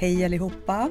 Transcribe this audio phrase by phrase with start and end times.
[0.00, 0.90] Hej allihopa!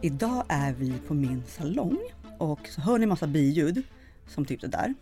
[0.00, 1.98] Idag är vi på min salong
[2.38, 3.82] och så hör ni massa biljud
[4.26, 4.94] som typ det där.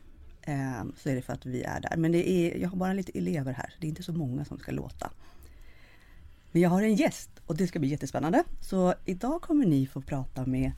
[0.42, 1.96] Eh, så är det för att vi är där.
[1.96, 4.44] Men det är, jag har bara lite elever här, så det är inte så många
[4.44, 5.10] som ska låta.
[6.52, 8.44] Men jag har en gäst och det ska bli jättespännande.
[8.60, 10.72] Så idag kommer ni få prata med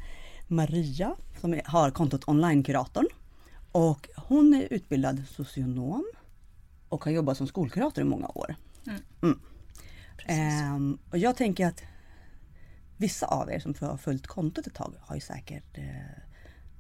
[0.49, 3.07] Maria som har kontot Online-kuratorn.
[3.73, 6.05] Och hon är utbildad socionom
[6.89, 8.55] och har jobbat som skolkurator i många år.
[9.23, 9.41] Mm.
[10.27, 11.83] Ehm, och jag tänker att
[13.03, 15.85] vissa av er som har följt kontot ett tag har ju säkert eh,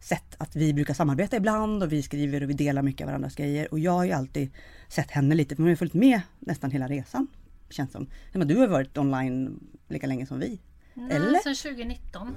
[0.00, 3.34] sett att vi brukar samarbeta ibland och vi skriver och vi delar mycket av varandras
[3.34, 3.72] grejer.
[3.72, 4.50] Och jag har ju alltid
[4.88, 7.26] sett henne lite, för hon har följt med nästan hela resan.
[7.70, 8.06] Känns som.
[8.32, 10.60] Men du har varit online lika länge som vi.
[10.94, 11.38] Nej, Eller?
[11.38, 12.36] Sen 2019.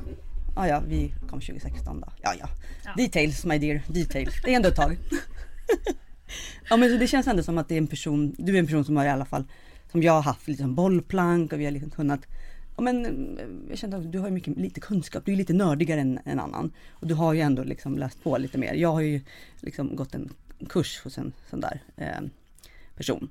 [0.55, 2.07] Ja, ja, vi kom 2016 då.
[2.21, 2.49] Ja, ja.
[2.85, 2.93] Ja.
[2.97, 4.41] Details my dear, details.
[4.43, 4.97] Det är ändå ett tag.
[6.69, 8.65] ja, men så det känns ändå som att det är en person, du är en
[8.65, 9.43] person som har i alla fall,
[9.91, 12.27] som jag har haft lite som bollplank och vi har liksom kunnat
[12.75, 13.05] Ja, men
[13.37, 16.19] eh, jag kände att du har ju mycket, lite kunskap, du är lite nördigare än
[16.25, 16.71] en annan.
[16.89, 18.73] Och du har ju ändå liksom läst på lite mer.
[18.73, 19.21] Jag har ju
[19.59, 20.29] liksom gått en
[20.69, 22.21] kurs hos en sån där eh,
[22.95, 23.29] person.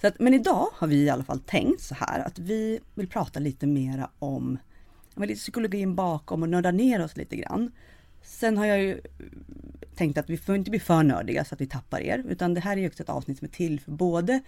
[0.00, 3.08] Så att, men idag har vi i alla fall tänkt så här att vi vill
[3.08, 4.58] prata lite mera om
[5.16, 7.70] lite psykologin bakom och nörda ner oss lite grann.
[8.22, 9.00] Sen har jag ju
[9.96, 12.60] tänkt att vi får inte bli för nördiga så att vi tappar er, utan det
[12.60, 14.40] här är ju också ett avsnitt som är till för både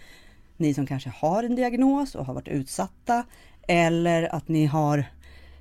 [0.57, 3.25] ni som kanske har en diagnos och har varit utsatta,
[3.67, 5.05] eller att ni har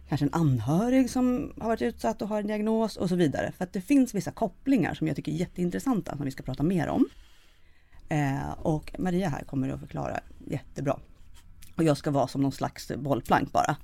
[0.08, 3.52] kanske en anhörig som har varit utsatt och har en diagnos och så vidare.
[3.52, 6.62] För att det finns vissa kopplingar som jag tycker är jätteintressanta som vi ska prata
[6.62, 7.06] mer om.
[8.08, 10.98] Eh, och Maria här kommer att förklara jättebra.
[11.76, 13.76] Och jag ska vara som någon slags bollplank bara.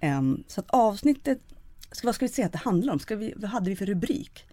[0.00, 1.40] Ehm, så att avsnittet,
[1.90, 2.98] ska, vad ska vi säga att det handlar om?
[2.98, 4.46] Ska vi, vad hade vi för rubrik?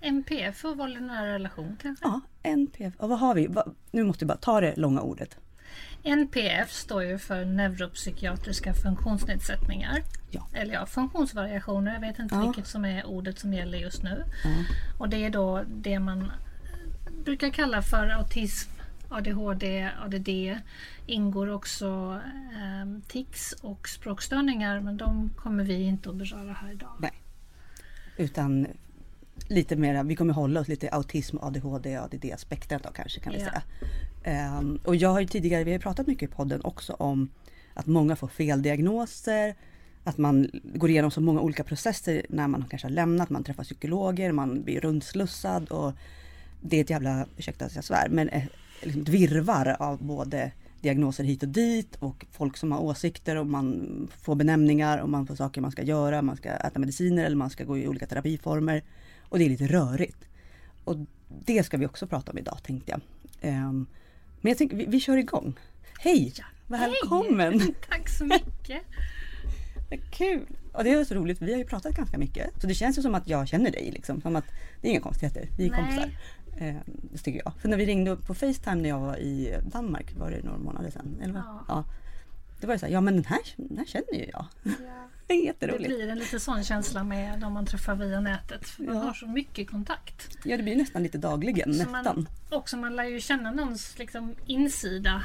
[0.00, 2.04] MPF och våld i nära relation kanske?
[2.04, 2.94] Ja, NPF.
[2.96, 3.48] Och vad har vi?
[3.90, 5.36] Nu måste vi bara ta det långa ordet.
[6.02, 10.02] NPF står ju för neuropsykiatriska funktionsnedsättningar.
[10.30, 10.46] Ja.
[10.52, 11.92] Eller ja, funktionsvariationer.
[11.94, 12.46] Jag vet inte Ja.
[12.46, 14.24] vilket som är ordet som gäller just nu.
[14.44, 14.50] Ja.
[14.98, 16.32] Och det är då det man
[17.24, 18.70] brukar kalla för autism,
[19.08, 20.28] ADHD, ADD.
[21.06, 22.20] Ingår också
[22.54, 26.92] eh, tics och språkstörningar men de kommer vi inte att beröra här idag.
[26.98, 27.12] Nej.
[28.16, 28.66] Utan
[29.48, 33.44] lite mera, vi kommer hålla oss lite autism, ADHD, ADD-spektrat då kanske kan vi Ja.
[33.46, 33.62] säga.
[34.24, 37.28] Ehm, och jag har ju tidigare, vi har pratat mycket i podden också om
[37.74, 39.54] att många får feldiagnoser,
[40.04, 43.64] att man går igenom så många olika processer när man kanske har lämnat, man träffar
[43.64, 45.92] psykologer, man blir rundslussad och
[46.60, 48.42] det är ett jävla, ursäkta att jag svär, men eh,
[48.82, 53.46] liksom ett virrvarr av både diagnoser hit och dit och folk som har åsikter och
[53.46, 57.36] man får benämningar och man får saker man ska göra, man ska äta mediciner eller
[57.36, 58.82] man ska gå i olika terapiformer.
[59.30, 60.28] Och det är lite rörigt.
[60.84, 60.96] Och
[61.28, 63.00] det ska vi också prata om idag tänkte jag.
[63.40, 63.86] Ehm,
[64.40, 65.58] men jag tänker, vi, vi kör igång.
[65.98, 66.34] Hej!
[66.66, 67.60] Välkommen!
[67.60, 67.74] Hej!
[67.88, 68.82] Tack så mycket!
[69.90, 70.46] Vad kul!
[70.72, 72.60] Och det är så roligt, vi har ju pratat ganska mycket.
[72.60, 74.20] Så det känns ju som att jag känner dig liksom.
[74.20, 74.44] Som att
[74.80, 75.80] det är inga konstigheter, vi är Nej.
[75.80, 76.10] kompisar.
[76.56, 76.74] Eh,
[77.12, 77.52] det tycker jag.
[77.58, 80.58] För när vi ringde upp på Facetime när jag var i Danmark, var det några
[80.58, 81.20] månader sedan?
[81.22, 81.42] Eller vad?
[81.42, 81.64] Ja.
[81.68, 81.84] Ja.
[82.60, 84.46] Då var det så här, ja men den här, den här känner ju jag.
[84.62, 85.08] Ja.
[85.30, 85.88] Det är Det jätteroligt.
[85.88, 88.68] blir en lite sån känsla med de man träffar via nätet.
[88.68, 89.02] För man Ja.
[89.02, 90.28] har så mycket kontakt.
[90.44, 92.02] Ja det blir nästan lite dagligen, Så nästan.
[92.04, 95.22] man, också man lär ju känna någons liksom, insida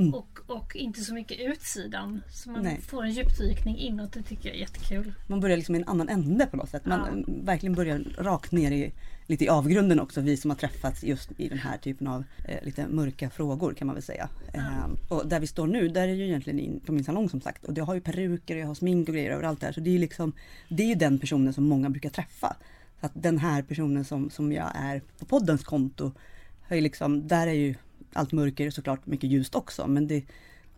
[0.00, 0.14] Mm.
[0.14, 2.22] och, och inte så mycket utsidan.
[2.30, 2.80] Så man Nej.
[2.80, 4.12] får en djupdykning inåt.
[4.12, 5.12] Det tycker jag är jättekul.
[5.26, 6.86] Man börjar liksom i en annan ände på något sätt.
[6.86, 7.34] Man Ja.
[7.44, 8.92] verkligen börjar rakt ner i
[9.26, 12.64] lite i avgrunden också, vi som har träffats just i den här typen av eh,
[12.64, 14.28] lite mörka frågor kan man väl säga.
[14.54, 17.40] Eh, och där vi står nu, där är ju egentligen in, på min salong som
[17.40, 17.64] sagt.
[17.64, 19.72] Och jag har ju peruker och jag har smink och grejer överallt där.
[19.72, 20.32] Så det är ju liksom,
[20.68, 22.56] det är ju den personen som många brukar träffa.
[23.00, 26.12] Så att den här personen som, som jag är på poddens konto,
[26.68, 27.74] har liksom, där är ju
[28.12, 29.86] allt mörker och såklart mycket ljust också.
[29.86, 30.24] Men det,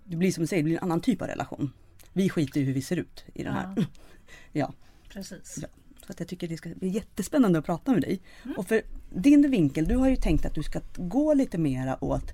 [0.04, 1.72] det blir som du säger, det blir en annan typ av relation.
[2.12, 3.74] Vi skiter i hur vi ser ut i den här.
[3.76, 3.84] Ja.
[4.52, 4.72] ja.
[5.08, 5.58] Precis.
[5.62, 5.68] Ja,
[6.06, 8.20] så att jag tycker det ska bli jättespännande att prata med dig.
[8.56, 12.32] Och för din vinkel, du har ju tänkt att du ska gå lite mera åt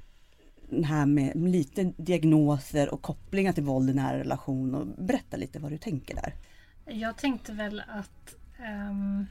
[0.70, 5.58] det här med lite diagnoser och kopplingar till våld i nära relation och berätta lite
[5.58, 6.34] vad du tänker där.
[6.84, 9.26] Jag tänkte väl att ehm,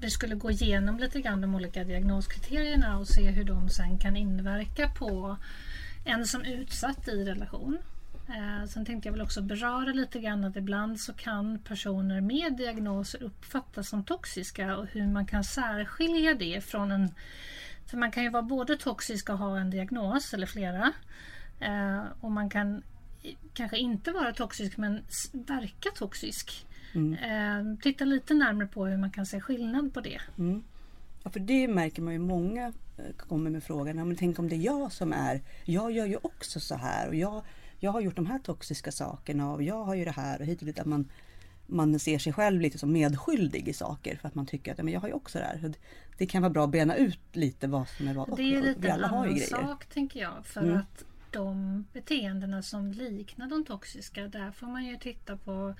[0.00, 4.16] vi skulle gå igenom lite grann de olika diagnoskriterierna och se hur de sen kan
[4.16, 5.36] inverka på
[6.04, 7.78] en som utsatt i relation.
[8.28, 12.56] Eh, sen tänkte jag väl också beröra lite grann att ibland så kan personer med
[12.56, 17.14] diagnoser uppfattas som toxiska och hur man kan särskilja det från en...
[17.86, 20.92] För man kan ju vara både toxisk och ha en diagnos eller flera.
[21.60, 22.82] Eh, och man kan
[23.54, 26.65] kanske inte vara toxisk men verka toxisk.
[26.96, 30.20] Eh, titta lite närmare på hur man kan se skillnad på det.
[30.38, 30.62] Mm.
[31.22, 32.66] Ja, för det märker man ju många
[32.96, 36.06] eh, kommer med frågan, ja, men tänk om det är jag som är, jag gör
[36.06, 37.42] ju också så här och jag,
[37.78, 40.60] jag har gjort de här toxiska sakerna och jag har ju det här och hit
[40.60, 40.78] och dit.
[40.78, 41.08] Att man,
[41.66, 44.88] man ser sig själv lite som medskyldig i saker för att man tycker att men
[44.88, 45.74] jag har ju också det här.
[46.18, 48.36] Det, kan vara bra att bena ut lite vad som är vad.
[48.36, 50.46] Det är lite vi en annan sak tänker jag.
[50.46, 50.76] För Mm.
[50.76, 55.74] att de beteendena som liknar de toxiska, där får man ju titta på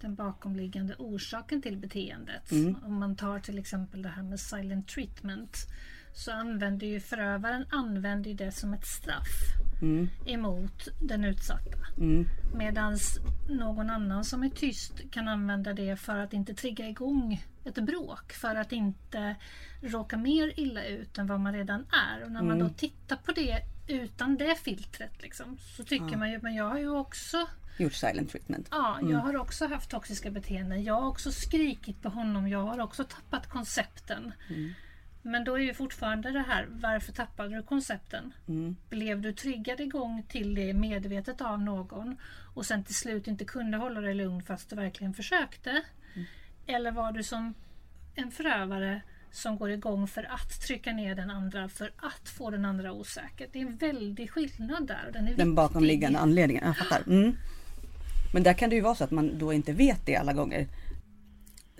[0.00, 2.50] den bakomliggande orsaken till beteendet.
[2.52, 2.76] Mm.
[2.84, 5.56] Om man tar till exempel det här med silent treatment
[6.14, 9.26] så använder ju förövaren använder ju det som ett straff
[9.82, 11.78] Mm, emot den utsatta.
[11.98, 12.98] mm, Medan
[13.48, 18.32] någon annan som är tyst kan använda det för att inte trigga igång ett bråk.
[18.32, 19.36] För att inte
[19.82, 22.24] råka mer illa ut än vad man redan är.
[22.24, 22.68] Och när man Mm.
[22.68, 26.18] då tittar på det utan det filtret liksom, så tycker Ja.
[26.18, 27.46] man ju, men jag har ju också
[27.84, 28.68] gjort silent treatment.
[28.70, 29.12] Ja, Mm.
[29.12, 30.84] jag har också haft toxiska beteenden.
[30.84, 32.48] Jag har också skrikit på honom.
[32.48, 34.32] Jag har också tappat koncepten.
[34.48, 34.72] Mm.
[35.22, 38.32] Men då är ju fortfarande det här, varför tappade du koncepten?
[38.48, 42.16] Mm, Blev du triggad igång till det medvetet av någon
[42.54, 45.70] och sen till slut inte kunde hålla dig lugn fast du verkligen försökte?
[46.14, 46.26] Mm.
[46.66, 47.54] Eller var du som
[48.14, 49.02] en förövare
[49.32, 53.48] som går igång för att trycka ner den andra för att få den andra osäker?
[53.52, 55.10] Det är en väldig skillnad där.
[55.12, 55.54] Den, är den viktig.
[55.54, 56.66] bakomliggande anledningen.
[56.66, 57.02] Jag fattar.
[57.06, 57.36] Mm.
[58.32, 60.68] Men där kan det ju vara så att man då inte vet det alla gånger.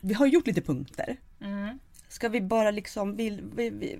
[0.00, 1.16] Vi har gjort lite punkter.
[1.40, 1.78] Mm.
[2.08, 3.98] Ska vi bara liksom, vi, vi, vi,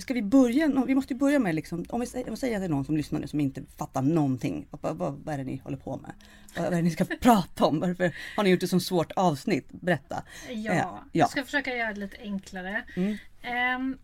[0.00, 2.62] ska vi börja, vi måste börja med liksom, om vi säger, om vi säger att
[2.62, 4.66] det är någon som lyssnar nu som inte fattar någonting.
[4.70, 6.12] Vad, vad, vad är det ni håller på med?
[6.56, 7.80] Vad, är det ni ska prata om?
[7.80, 9.66] Varför har ni gjort det som svårt avsnitt?
[9.70, 10.22] Berätta.
[10.48, 11.04] Ja, Eh, ja.
[11.12, 12.84] jag ska försöka göra det lite enklare.
[12.96, 13.16] Mm.
[13.42, 13.98] Ehm,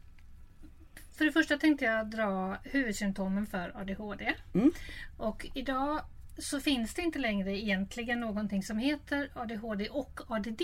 [1.16, 4.34] för det första tänkte jag dra huvudsymptomen för ADHD.
[4.54, 4.72] Mm.
[5.16, 6.00] Och idag
[6.38, 10.62] så finns det inte längre egentligen någonting som heter ADHD och ADD.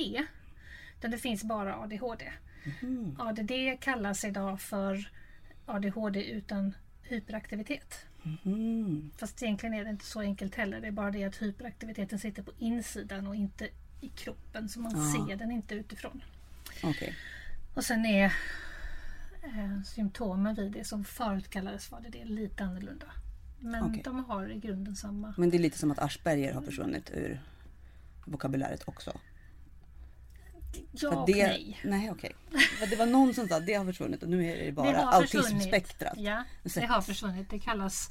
[0.98, 2.32] Utan det finns bara ADHD.
[2.82, 3.16] Mm.
[3.20, 5.10] ADD kallas idag för
[5.66, 8.06] ADHD utan hyperaktivitet.
[8.44, 9.10] Mm.
[9.16, 10.80] Fast egentligen är det inte så enkelt heller.
[10.80, 13.68] Det är bara det att hyperaktiviteten sitter på insidan och inte
[14.00, 14.68] i kroppen.
[14.68, 15.12] Så man Ah.
[15.28, 16.24] ser den inte utifrån.
[16.82, 17.14] Okej.
[17.74, 18.24] Och sen är
[19.42, 23.06] eh, symptomen vid det som förut kallades för ADD lite annorlunda.
[23.62, 24.00] Men Okej.
[24.04, 25.34] de har i grunden samma.
[25.36, 27.40] Men det är lite som att Asperger har försvunnit ur
[28.24, 29.20] vokabuläret också.
[30.90, 31.80] Ja och det, nej.
[31.84, 32.32] Nej okej.
[32.78, 34.92] För Det var någon som sa att det har försvunnit och nu är det bara
[34.92, 36.14] det autismspektrat.
[36.16, 37.50] Ja, det har försvunnit.
[37.50, 38.10] Det kallas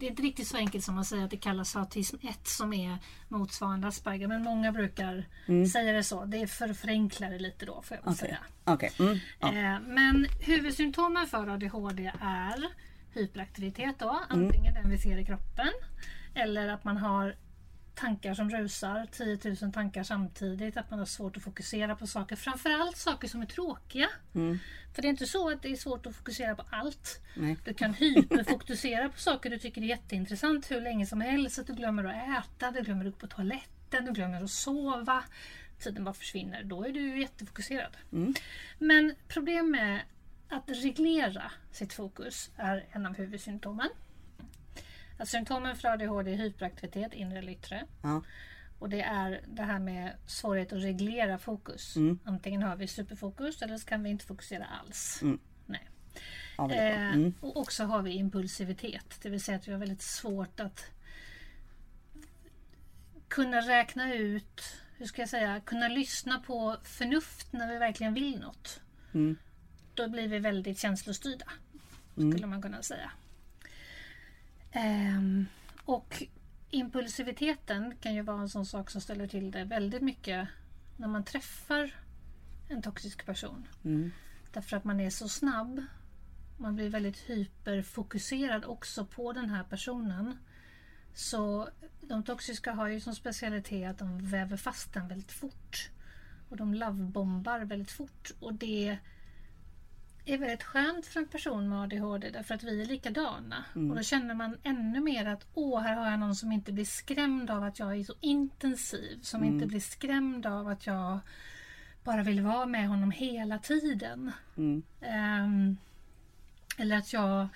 [0.00, 2.72] det är inte riktigt så enkelt som att säga att det kallas autism 1 som
[2.72, 2.98] är
[3.28, 4.28] motsvarande Asperger.
[4.28, 5.28] Men många brukar
[5.72, 6.24] säga det så.
[6.24, 8.16] Det är för förenklare lite då får jag Okej.
[8.16, 8.38] säga.
[8.64, 8.92] Okej.
[8.98, 9.18] Mm.
[9.40, 9.48] Ja.
[9.48, 12.66] Eh, Men huvudsymptomen för ADHD är
[13.16, 15.70] hyperaktivitet då, antingen den vi ser i kroppen
[16.34, 17.36] eller att man har
[17.94, 22.36] tankar som rusar, 10 000 tankar samtidigt, att man har svårt att fokusera på saker,
[22.36, 24.08] framförallt saker som är tråkiga.
[24.34, 24.58] Mm.
[24.94, 27.22] För det är inte så att det är svårt att fokusera på allt.
[27.34, 27.56] Nej.
[27.64, 31.58] Du kan hyperfokusera på saker du tycker är jätteintressant hur länge som helst.
[31.58, 35.24] Att du glömmer att äta, du glömmer att gå på toaletten, du glömmer att sova.
[35.78, 36.64] Tiden bara försvinner.
[36.64, 37.96] Då är du jättefokuserad.
[38.12, 38.34] Mm.
[38.78, 40.00] Men problem med
[40.48, 43.88] att reglera sitt fokus är en av huvudsymptomen.
[45.18, 47.84] Att symptomen för ADHD är hyperaktivitet, inre eller yttre.
[48.02, 48.22] Ja.
[48.78, 51.96] Och det är det här med svårighet att reglera fokus.
[51.96, 52.18] Mm.
[52.24, 55.18] Antingen har vi superfokus eller så kan vi inte fokusera alls.
[55.22, 55.38] Mm.
[55.66, 55.88] Nej.
[56.58, 56.72] Ja.
[56.72, 57.34] Eh, Mm.
[57.40, 59.18] Och också har vi impulsivitet.
[59.22, 60.84] Det vill säga att vi har väldigt svårt att
[63.28, 64.62] kunna räkna ut,
[64.96, 68.80] hur ska jag säga, kunna lyssna på förnuft när vi verkligen vill något.
[69.14, 69.36] Mm.
[69.96, 71.46] Då blir vi väldigt känslostyrda.
[72.16, 72.32] Mm.
[72.32, 73.10] Skulle man kunna säga.
[74.72, 75.46] Ehm,
[75.84, 76.22] och
[76.70, 80.48] impulsiviteten kan ju vara en sån sak som ställer till det väldigt mycket
[80.96, 81.94] när man träffar
[82.68, 83.68] en toxisk person.
[83.84, 84.10] Mm.
[84.52, 85.82] Därför att man är så snabb.
[86.58, 90.38] Man blir väldigt hyperfokuserad också på den här personen.
[91.14, 91.68] Så
[92.00, 95.90] de toxiska har ju som specialitet att de väver fast den väldigt fort.
[96.48, 98.30] Och de lovebombar väldigt fort.
[98.40, 98.98] Och det
[100.26, 103.64] är väldigt skönt för en person med ADHD därför att vi är likadana.
[103.74, 103.90] Mm.
[103.90, 106.84] Och då känner man ännu mer att åh, här har jag någon som inte blir
[106.84, 109.18] skrämd av att jag är så intensiv.
[109.22, 109.54] Som Mm.
[109.54, 111.18] inte blir skrämd av att jag
[112.04, 114.32] bara vill vara med honom hela tiden.
[114.56, 114.82] Mm.
[115.00, 115.76] Ehm,
[116.78, 117.48] eller att jag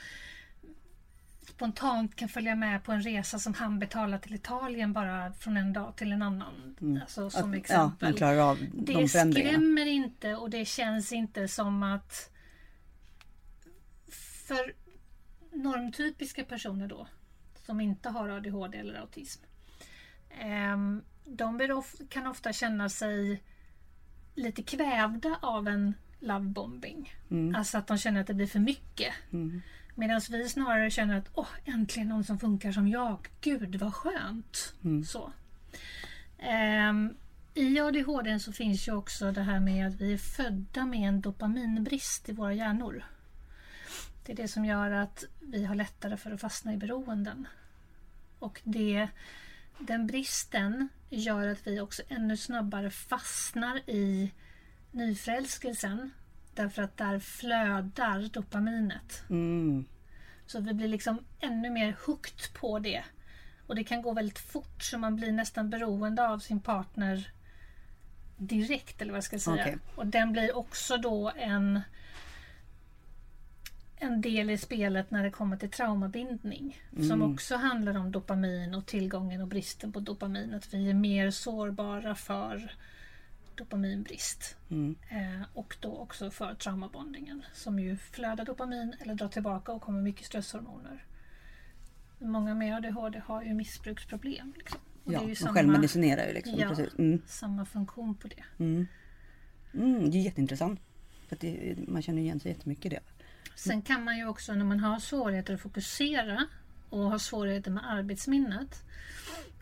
[1.48, 5.72] spontant kan följa med på en resa som han betalar till Italien bara från en
[5.72, 6.76] dag till en annan.
[6.80, 7.00] Mm.
[7.02, 8.12] Alltså, som Att, ja, exempel.
[8.72, 9.52] Det de förändringarna.
[9.52, 12.30] skrämmer inte och det känns inte som att
[14.54, 14.74] för
[15.52, 17.06] normtypiska personer då
[17.66, 19.42] som inte har ADHD eller autism.
[20.30, 23.42] ehm, de kan ofta känna sig
[24.34, 27.14] lite kvävda av en lovebombing.
[27.30, 27.54] Mm.
[27.54, 29.14] Alltså att de känner att det blir för mycket.
[29.32, 29.62] Mm.
[29.94, 33.28] Medan vi snarare känner att åh, äntligen någon som funkar som jag.
[33.40, 34.74] Gud vad skönt.
[34.84, 35.04] Mm.
[35.04, 35.32] Så.
[36.38, 37.14] Ehm,
[37.54, 41.20] I ADHD så finns ju också det här med att vi är födda med en
[41.20, 43.04] dopaminbrist i våra hjärnor.
[44.30, 47.48] Det är det som gör att vi har lättare för att fastna i beroenden.
[48.38, 49.08] Och det,
[49.78, 54.32] den bristen gör att vi också ännu snabbare fastnar i
[54.90, 56.10] nyförälskelsen.
[56.54, 59.22] Därför att där flödar dopaminet.
[59.30, 59.84] Mm.
[60.46, 63.04] Så vi blir liksom ännu mer hooked på det.
[63.66, 67.32] Och det kan gå väldigt fort så man blir nästan beroende av sin partner
[68.36, 69.62] direkt eller vad jag ska säga.
[69.62, 69.78] Okej.
[69.94, 71.80] Och den blir också då en
[74.00, 76.82] en del i spelet när det kommer till traumabindning.
[76.96, 77.32] Som Mm.
[77.32, 80.54] också handlar om dopamin och tillgången och bristen på dopamin.
[80.54, 82.72] Att vi är mer sårbara för
[83.54, 84.56] dopaminbrist.
[84.70, 84.96] Mm.
[85.10, 90.02] Eh, och då också för traumabondingen som ju flödar dopamin eller drar tillbaka och kommer
[90.02, 91.04] mycket stresshormoner.
[92.18, 94.52] Många med ADHD har ju missbruksproblem.
[94.56, 94.80] Liksom.
[95.04, 96.54] Och Ja, det är ju man självmedicinerar ju liksom.
[96.58, 96.76] Ja.
[96.98, 97.22] Mm.
[97.26, 98.44] samma funktion på det.
[98.64, 98.86] Mm.
[99.74, 100.80] Mm, det är jätteintressant.
[101.28, 103.00] För det, man känner igen sig jättemycket i det.
[103.60, 106.46] Sen kan man ju också när man har svårigheter att fokusera
[106.90, 108.82] och har svårigheter med arbetsminnet.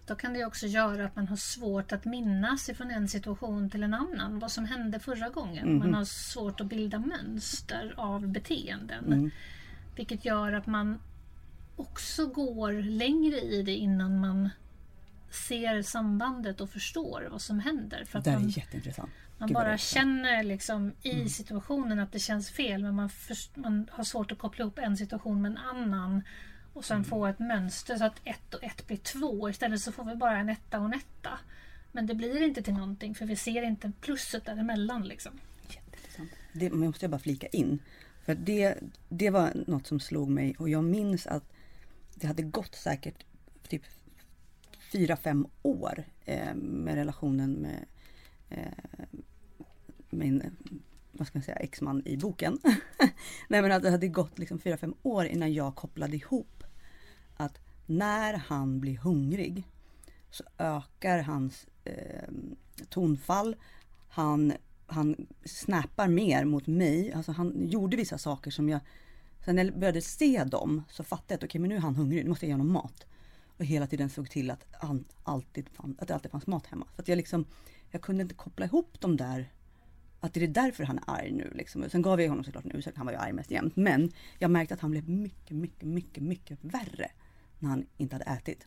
[0.06, 3.82] Då kan det också göra att man har svårt att minnas ifrån en situation till
[3.82, 4.38] en annan.
[4.38, 5.68] Vad som hände förra gången.
[5.68, 5.78] Mhm.
[5.78, 9.04] Man har svårt att bilda mönster av beteenden.
[9.06, 9.30] Mm.
[9.96, 10.98] Vilket gör att man
[11.76, 14.50] också går längre i det innan man
[15.30, 18.04] ser sambandet och förstår vad som händer.
[18.04, 19.10] För Det där man, är jätteintressant.
[19.38, 24.04] Man bara känner liksom i situationen att det känns fel men man, först, man har
[24.04, 26.22] svårt att koppla ihop en situation med en annan
[26.72, 29.50] och sen få ett mönster så att ett och ett blir två.
[29.50, 31.38] Istället så får vi bara en etta och en etta.
[31.92, 35.08] Men det blir inte till någonting för vi ser inte plusset däremellan.
[35.08, 35.32] Liksom.
[36.52, 37.78] Det måste jag bara flika in.
[38.24, 38.74] För det,
[39.08, 41.44] det var något som slog mig och jag minns att
[42.14, 43.24] det hade gått säkert
[43.68, 43.82] typ
[44.92, 47.84] fyra, fem år eh, med relationen med
[48.50, 48.72] Eh,
[50.10, 50.42] min
[51.12, 52.58] vad ska man säga, exman i boken.
[53.48, 56.64] Nej men att det hade gått liksom fyra, fem år innan jag kopplade ihop
[57.36, 59.64] att när han blir hungrig
[60.30, 62.28] så ökar hans eh,
[62.88, 63.56] tonfall.
[64.08, 64.52] Han,
[64.86, 67.12] han snappar mer mot mig.
[67.12, 68.80] Alltså han gjorde vissa saker som jag...
[69.44, 71.96] Sen när jag började se dem så fattade jag att okej men nu är han
[71.96, 73.06] hungrig, nu måste jag ge honom mat.
[73.56, 76.86] Och hela tiden såg till att, han alltid fann, att det alltid fanns mat hemma.
[76.96, 77.44] Så att jag liksom,
[77.90, 79.48] jag kunde inte koppla ihop de där
[80.20, 81.52] att det är därför han är arg nu.
[81.54, 81.90] Liksom.
[81.90, 83.76] Sen gav jag honom såklart en ursäkt, han var ju arg mest jämt.
[83.76, 87.10] Men jag märkte att han blev mycket, mycket, mycket, mycket värre
[87.58, 88.66] när han inte hade ätit.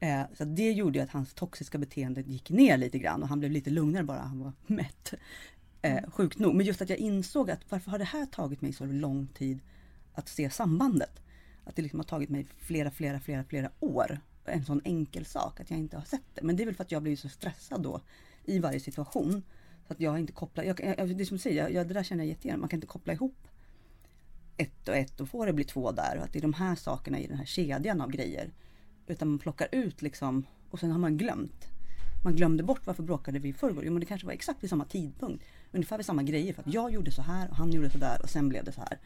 [0.00, 3.38] Eh, så det gjorde ju att hans toxiska beteende gick ner lite grann och han
[3.38, 5.14] blev lite lugnare bara han var mätt.
[5.82, 6.54] Eh, sjukt nog.
[6.54, 9.60] Men just att jag insåg att varför har det här tagit mig så lång tid
[10.14, 11.20] att se sambandet?
[11.64, 14.20] Att det liksom har tagit mig flera, flera, flera, flera år.
[14.44, 16.42] En sån enkel sak att jag inte har sett det.
[16.42, 18.00] Men det är väl för att jag blivit så stressad då
[18.44, 19.42] i varje situation.
[19.86, 21.94] Så att jag inte kopplar, jag, jag, det är som du säger, jag, jag, det
[21.94, 22.60] där känner jag jättegärna.
[22.60, 23.48] Man kan inte koppla ihop
[24.56, 26.16] ett och ett och få det bli två där.
[26.18, 28.50] Och att det är de här sakerna i den här kedjan av grejer.
[29.06, 31.68] Utan man plockar ut liksom och sen har man glömt.
[32.24, 33.84] Man glömde bort varför bråkade vi i förrgår.
[33.84, 35.44] Jo men det kanske var exakt vid samma tidpunkt.
[35.72, 36.52] Ungefär vid samma grejer.
[36.52, 38.72] För att jag gjorde så här och han gjorde så där och sen blev det
[38.72, 38.98] så här.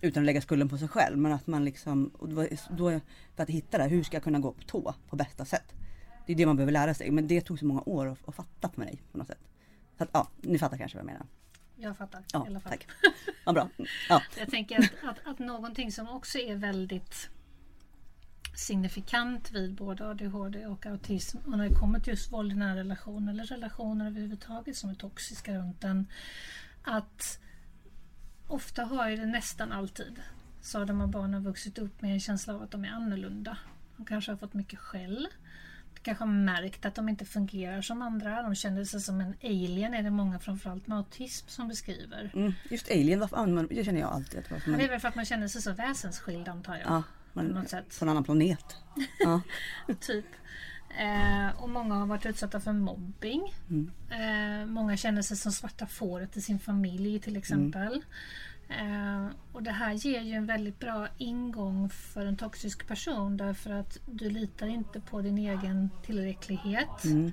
[0.00, 1.18] Utan att lägga skulden på sig själv.
[1.18, 3.00] Men att man liksom, och då, då,
[3.36, 5.74] för att hitta det här, hur ska jag kunna gå på tå på bästa sätt?
[6.26, 7.10] Det är det man behöver lära sig.
[7.10, 9.38] Men det tog så många år att, att fatta för mig på något sätt.
[9.98, 11.26] Så att, ja, ni fattar kanske vad jag menar.
[11.76, 12.72] Jag fattar i Ja, alla fall.
[12.72, 12.86] tack.
[13.44, 13.68] Ja, bra.
[14.08, 14.22] Ja.
[14.38, 17.30] Jag tänker att, att, att någonting som också är väldigt
[18.56, 22.76] signifikant vid både ADHD och autism och när det kommer till just våld i nära
[22.76, 26.06] relationer eller relationer överhuvudtaget som är toxiska runt den.
[26.82, 27.38] Att
[28.48, 30.22] ofta har ju det nästan alltid
[30.62, 33.58] så har de här barnen vuxit upp med en känsla av att de är annorlunda.
[33.96, 35.28] De kanske har fått mycket skäll.
[36.04, 38.42] Kanske har märkt att de inte fungerar som andra.
[38.42, 42.30] De känner sig som en alien är det många framförallt med autism som beskriver.
[42.34, 43.84] Mm, just alien, varför använder man det?
[43.84, 46.48] känner jag alltid att Men det är väl för att man känner sig så väsensskild
[46.48, 46.82] antar jag.
[46.84, 47.98] ja, på man, något sätt.
[47.98, 48.76] på en annan planet.
[49.18, 49.40] Ja.
[50.00, 50.26] Typ.
[50.98, 53.54] Eh, och många har varit utsatta för mobbing.
[53.70, 53.90] Mm.
[54.10, 57.94] Eh, många känner sig som svarta fåret i sin familj till exempel.
[57.94, 58.00] Eh,
[59.52, 63.98] och det här ger ju en väldigt bra ingång för en toxisk person därför att
[64.06, 67.04] du litar inte på din egen tillräcklighet.
[67.04, 67.32] Mm.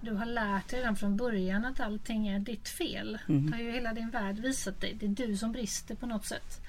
[0.00, 3.18] Du har lärt dig redan från början att allting är ditt fel.
[3.28, 3.46] Mm.
[3.46, 4.94] Det har ju hela din värld visat dig.
[4.94, 6.60] Det är du som brister på något sätt.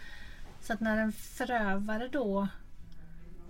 [0.61, 2.47] Så att när en förövare då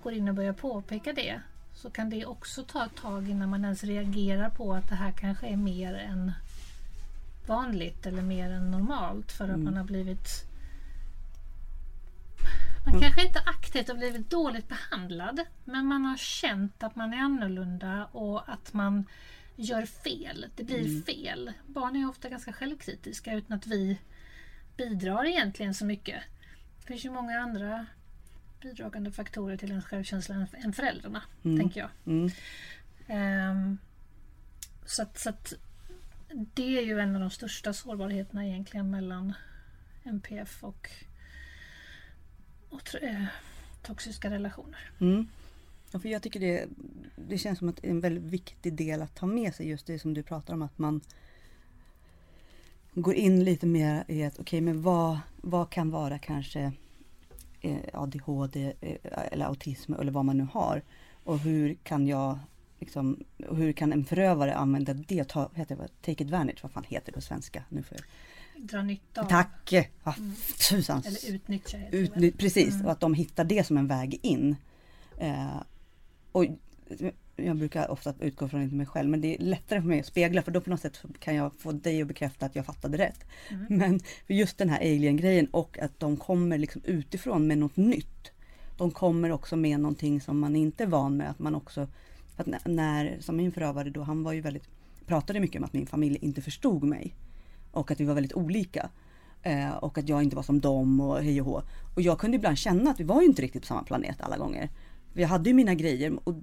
[0.03, 1.41] går in och börjar påpeka det
[1.73, 5.11] så kan det också ta ett tag innan man ens reagerar på att det här
[5.11, 6.31] kanske är mer än
[7.47, 9.63] vanligt eller mer än normalt för att Mm.
[9.63, 10.27] man har blivit
[12.85, 17.13] man Man kanske inte aktivt har blivit dåligt behandlad men man har känt att man
[17.13, 19.05] är annorlunda och att man
[19.55, 20.45] gör fel.
[20.55, 21.03] Det blir Mm.
[21.03, 21.53] fel.
[21.67, 23.99] Barn är ofta ganska självkritiska utan att vi
[24.77, 26.23] bidrar egentligen så mycket.
[26.79, 27.85] Det finns ju många andra
[28.61, 31.57] bidragande faktorer till ens självkänsla än- föräldrarna, Mm.
[31.59, 31.89] tänker jag.
[32.05, 32.29] Mm.
[33.07, 33.77] Ehm,
[34.85, 35.53] så att, så att
[36.33, 39.33] det är ju en av de största sårbarheterna egentligen mellan
[40.03, 40.89] NPF och,
[42.69, 43.25] och eh,
[43.81, 44.91] toxiska relationer.
[44.99, 45.27] Mm.
[45.91, 46.67] Ja, för jag tycker det,
[47.15, 49.85] det känns som att det är en väldigt viktig del att ta med sig just
[49.85, 51.01] det som du pratar om att man
[52.93, 56.71] går in lite mer i att okej men vad, vad kan vara kanske
[57.61, 58.97] eh, ADHD eh,
[59.31, 60.81] eller autism eller vad man nu har
[61.23, 62.39] och hur kan jag
[62.83, 67.05] liksom, hur kan en förövare använda det, ta, heter det, take advantage, vad fan heter
[67.05, 67.63] det på svenska?
[67.69, 68.05] Nu får jag,
[68.69, 69.25] Dra nytta av.
[69.29, 69.73] tack!
[70.03, 70.13] Ah,
[70.69, 71.03] tusan!
[71.05, 72.31] Eller utnyttja heter det Ut, väl.
[72.31, 72.85] precis, Mm.
[72.85, 74.55] och att de hittar det som en väg in.
[75.19, 75.61] Eh,
[76.31, 76.45] och
[77.35, 80.41] jag brukar ofta utgå från mig själv, men det är lättare för mig att spegla
[80.41, 83.19] för då på något sätt kan jag få dig att bekräfta att jag fattade rätt.
[83.49, 83.65] Mm.
[83.69, 88.31] Men för just den här alien-grejen och att de kommer liksom utifrån med något nytt.
[88.77, 91.29] De kommer också med någonting som man inte är van med.
[91.29, 91.87] Att man också,
[92.35, 94.67] att när- när, som min förövare då, han var ju väldigt,
[95.05, 97.15] pratade mycket om att min familj inte förstod mig.
[97.71, 98.89] Och att vi var väldigt olika.
[99.43, 101.61] Eh, och att jag inte var som dem och hej och hå.
[101.95, 104.37] Och jag kunde ibland känna att vi var ju inte riktigt på samma planet alla
[104.37, 104.69] gånger.
[105.13, 106.35] Jag hade ju mina grejer och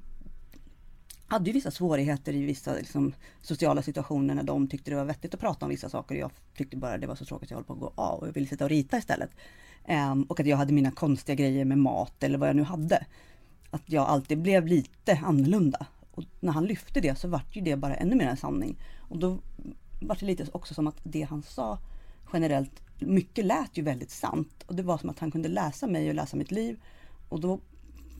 [1.26, 5.34] hade ju vissa svårigheter i vissa liksom, sociala situationer när de tyckte det var vettigt
[5.34, 6.14] att prata om vissa saker.
[6.14, 8.18] Och jag tyckte bara det var så tråkigt att jag höll på att gå av
[8.20, 9.30] och jag ville sitta och rita istället.
[9.84, 13.06] Ehm, och att jag hade mina konstiga grejer med mat eller vad jag nu hade.
[13.70, 15.86] Att jag alltid blev lite annorlunda.
[16.10, 18.76] Och när han lyfte det så vart ju det bara ännu mer en sanning.
[18.98, 19.38] Och då
[20.00, 21.78] var det lite också som att det han sa
[22.32, 24.64] generellt, mycket lät ju väldigt sant.
[24.66, 26.80] Och det var som att han kunde läsa mig och läsa mitt liv.
[27.28, 27.60] Och då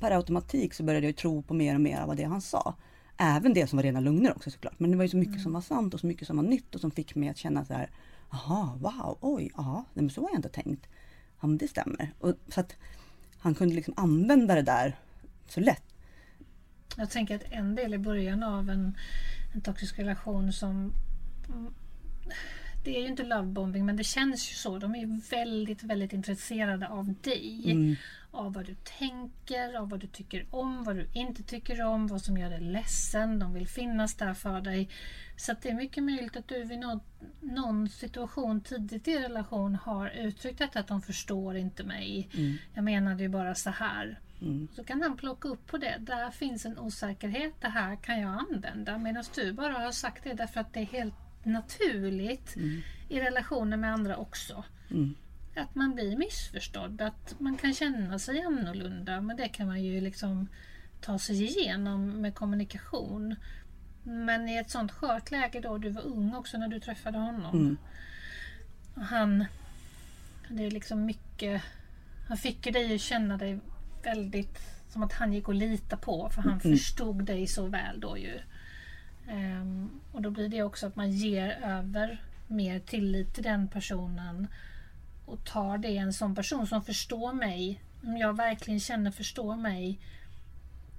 [0.01, 2.75] per automatik så började jag tro på mer och mer av vad det han sa.
[3.17, 4.81] Även det som var rena lögner också såklart.
[4.81, 6.75] Men det var ju så mycket som var sant och så mycket som var nytt
[6.75, 7.91] och som fick mig att känna så här.
[8.31, 10.87] Jaha, wow, oj, ja, men så har jag inte tänkt.
[11.41, 12.13] Ja, men det stämmer.
[12.19, 12.77] Och, så att
[13.39, 14.99] han kunde liksom använda det där
[15.53, 15.85] så lätt.
[16.97, 18.97] Jag tänker att en del i början av en,
[19.55, 20.93] en toxisk relation som
[22.85, 24.79] det är ju inte lovebombing men det känns ju så.
[24.79, 27.63] De är ju väldigt, väldigt intresserade av dig.
[27.71, 27.97] Mm.
[28.31, 32.23] Av vad du tänker, av vad du tycker om, vad du inte tycker om, vad
[32.23, 33.39] som gör dig ledsen.
[33.39, 34.89] De vill finnas där för dig.
[35.37, 37.01] Så det är mycket möjligt att du vid någon,
[37.41, 42.29] någon situation tidigt i relation har uttryckt detta att de förstår inte mig.
[42.35, 42.57] Mm.
[42.75, 44.21] Jag menade ju bara så här.
[44.43, 44.69] Mm.
[44.77, 45.97] Så kan han plocka upp på det.
[46.01, 47.55] Där finns en osäkerhet.
[47.61, 48.99] Det här kan jag använda.
[48.99, 52.83] Medan du bara har sagt det därför att det är helt naturligt Mm.
[53.09, 54.65] i relationer med andra också.
[54.91, 55.15] Mm.
[55.57, 57.01] Att man blir missförstådd.
[57.01, 59.21] Att man kan känna sig annorlunda.
[59.21, 60.49] Men det kan man ju liksom
[61.01, 63.37] ta sig igenom med kommunikation.
[64.03, 67.55] Men i ett sånt skört läge då, du var ung också när du träffade honom.
[67.55, 67.77] Mm.
[68.95, 69.45] Och han...
[70.49, 71.63] Det är liksom mycket...
[72.29, 73.61] Han fick ju dig att känna dig
[74.03, 74.59] väldigt
[74.89, 76.61] som att han gick att lita på för han Mm.
[76.61, 78.39] förstod dig så väl då ju.
[79.29, 84.47] Ehm, och då blir det också att man ger över mer tillit till den personen
[85.27, 89.99] och tar det en sån person som förstår mig, om jag verkligen känner förstår mig,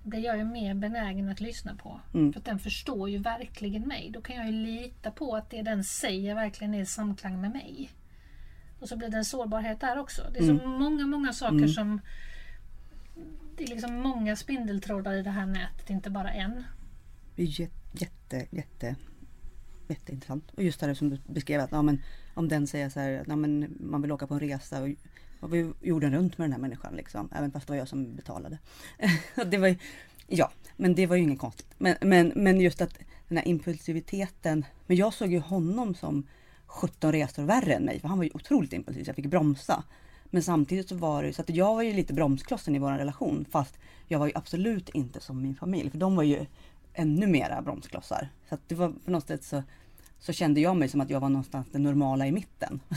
[0.03, 1.99] det är jag ju mer benägen att lyssna på.
[2.13, 2.33] Mm.
[2.33, 4.09] För att den förstår ju verkligen mig.
[4.09, 7.51] Då kan jag ju lita på att det den säger verkligen är i samklang med
[7.51, 7.89] mig.
[8.79, 10.21] Och så blir det en sårbarhet där också.
[10.33, 11.69] Det är så många, många saker Mm.
[11.69, 12.01] som...
[13.61, 16.63] Det är liksom många spindeltrådar i det här nätet, inte bara en.
[17.35, 18.95] Det är jätte, jätte, jätte,
[19.87, 20.51] jätteintressant.
[20.51, 22.01] Och just det här som du beskrev att ja, men,
[22.33, 24.89] om den säger så här att ja, men, man vill åka på en resa och,
[25.39, 27.29] och vi jorden runt med den här människan liksom.
[27.35, 28.57] Även fast det var jag som betalade.
[29.45, 29.75] det var
[30.27, 31.73] ja, men det var ju inget konstigt.
[31.77, 34.65] Men, men, men just att den här impulsiviteten.
[34.87, 36.27] Men jag såg ju honom som
[36.65, 37.99] 17 resor värre än mig.
[37.99, 39.83] För han var ju otroligt impulsiv så jag fick bromsa.
[40.33, 43.45] Men samtidigt så var det så att jag var ju lite bromsklossen i vår relation.
[43.51, 45.89] Fast jag var ju absolut inte som min familj.
[45.89, 46.45] För de var ju
[46.93, 48.29] ännu mera bromsklossar.
[48.49, 49.63] Så att det var på något sätt så,
[50.19, 52.79] så kände jag mig som att jag var någonstans det normala i mitten.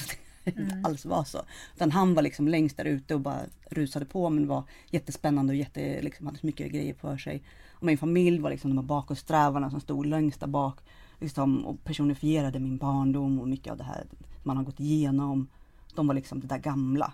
[0.45, 1.39] Det inte alls var så.
[1.77, 5.57] Utan han var liksom längst där ute och bara rusade på men var jättespännande och
[5.57, 7.43] jätte, liksom, hade så mycket grejer för sig.
[7.73, 10.81] Och min familj var liksom de här bakåtsträvarna som stod längst där bak.
[11.21, 14.05] Liksom, och personifierade min barndom och mycket av det här
[14.43, 15.49] man har gått igenom.
[15.95, 17.13] De var liksom det där gamla.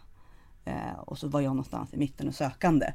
[0.64, 2.92] Eh, och så var jag någonstans i mitten och sökande.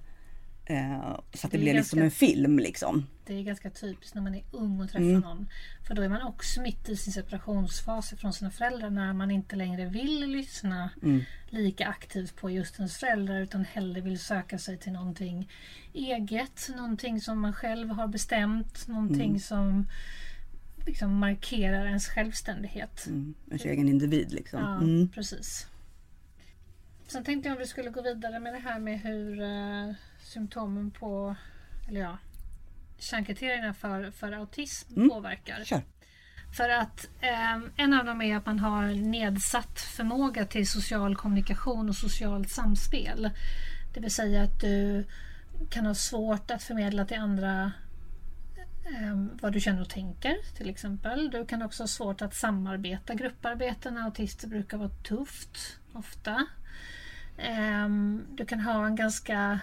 [0.68, 1.00] Eh,
[1.34, 3.06] så att det, Det blev liksom ganska- en film liksom.
[3.26, 5.20] Det är ganska typiskt när man är ung och träffar Mm.
[5.22, 5.48] någon.
[5.88, 9.56] För då är man också mitt i sin separationsfas från sina föräldrar när man inte
[9.56, 11.22] längre vill lyssna Mm.
[11.50, 15.50] lika aktivt på just ens föräldrar utan hellre vill söka sig till någonting
[15.94, 16.70] eget.
[16.78, 18.88] Någonting som man själv har bestämt.
[18.88, 19.40] Någonting Mm.
[19.40, 19.88] som
[20.86, 23.06] liksom markerar ens självständighet.
[23.08, 23.34] Mm.
[23.52, 24.60] En egen individ liksom.
[24.60, 25.08] Ja, Mm.
[25.10, 25.68] precis.
[27.08, 30.92] Sen tänkte jag om vi skulle gå vidare med det här med hur eh, symptomen
[30.92, 31.36] på,
[31.88, 32.18] eller ja,
[32.98, 35.10] kärnkriterierna för, för autism Mm.
[35.10, 35.64] påverkar.
[35.64, 35.82] Kör.
[36.58, 41.90] För att eh, en av dem är att man har nedsatt förmåga till social kommunikation
[41.90, 43.30] och socialt samspel.
[43.94, 45.06] Det vill säga att du
[45.70, 47.72] kan ha svårt att förmedla till andra
[48.86, 51.30] eh, vad du känner och tänker till exempel.
[51.30, 53.14] Du kan också ha svårt att samarbeta.
[53.14, 56.48] Grupparbeten, autister brukar vara tufft ofta.
[57.38, 57.90] Eh,
[58.36, 59.60] du kan ha en ganska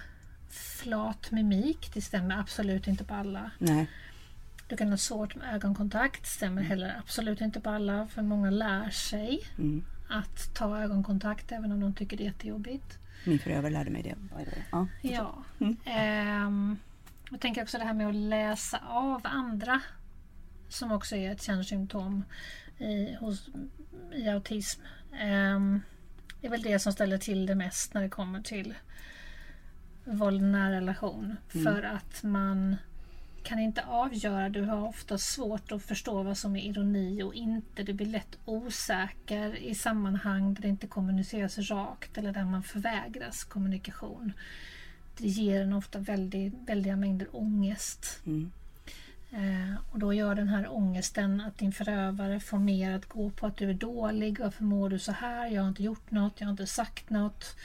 [0.51, 1.91] flat mimik.
[1.95, 3.51] Det stämmer absolut inte på alla.
[3.59, 3.87] Nej.
[4.69, 6.27] Du kan ha svårt med ögonkontakt.
[6.27, 8.07] Stämmer heller absolut inte på alla.
[8.07, 9.85] För många lär sig Mm.
[10.09, 12.99] att ta ögonkontakt även om de tycker det är jättejobbigt.
[13.27, 14.15] Min förövare lärde mig det.
[14.73, 14.87] Ja.
[15.03, 15.45] Ja.
[15.61, 15.77] Mm.
[15.85, 16.77] Ehm,
[17.31, 19.81] jag tänker också det här med att läsa av andra.
[20.69, 22.25] Som också är ett kännesymptom
[22.79, 23.49] i, hos,
[24.15, 24.81] i autism.
[25.21, 25.81] Ehm,
[26.43, 28.75] det är väl det som ställer till det mest när det kommer till
[30.05, 31.37] våld i nära relation.
[31.55, 31.65] Mm.
[31.65, 32.77] För att man
[33.43, 34.49] kan inte avgöra.
[34.49, 37.83] Du har ofta svårt att förstå vad som är ironi och inte.
[37.83, 43.45] Du blir lätt osäker i sammanhang där det inte kommuniceras rakt eller där man förvägras
[43.45, 44.33] kommunikation.
[45.17, 48.21] Det ger en ofta väldigt, väldiga mängder ångest.
[48.27, 48.53] Mm.
[49.33, 53.47] Eh, och då gör den här ångesten att din förövare får mer att gå på
[53.47, 54.39] att du är dålig.
[54.41, 55.47] Varför mår du så här?
[55.47, 57.57] Jag har inte gjort något, jag har inte sagt något.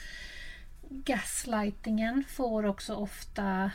[0.89, 3.71] Gaslightingen får också ofta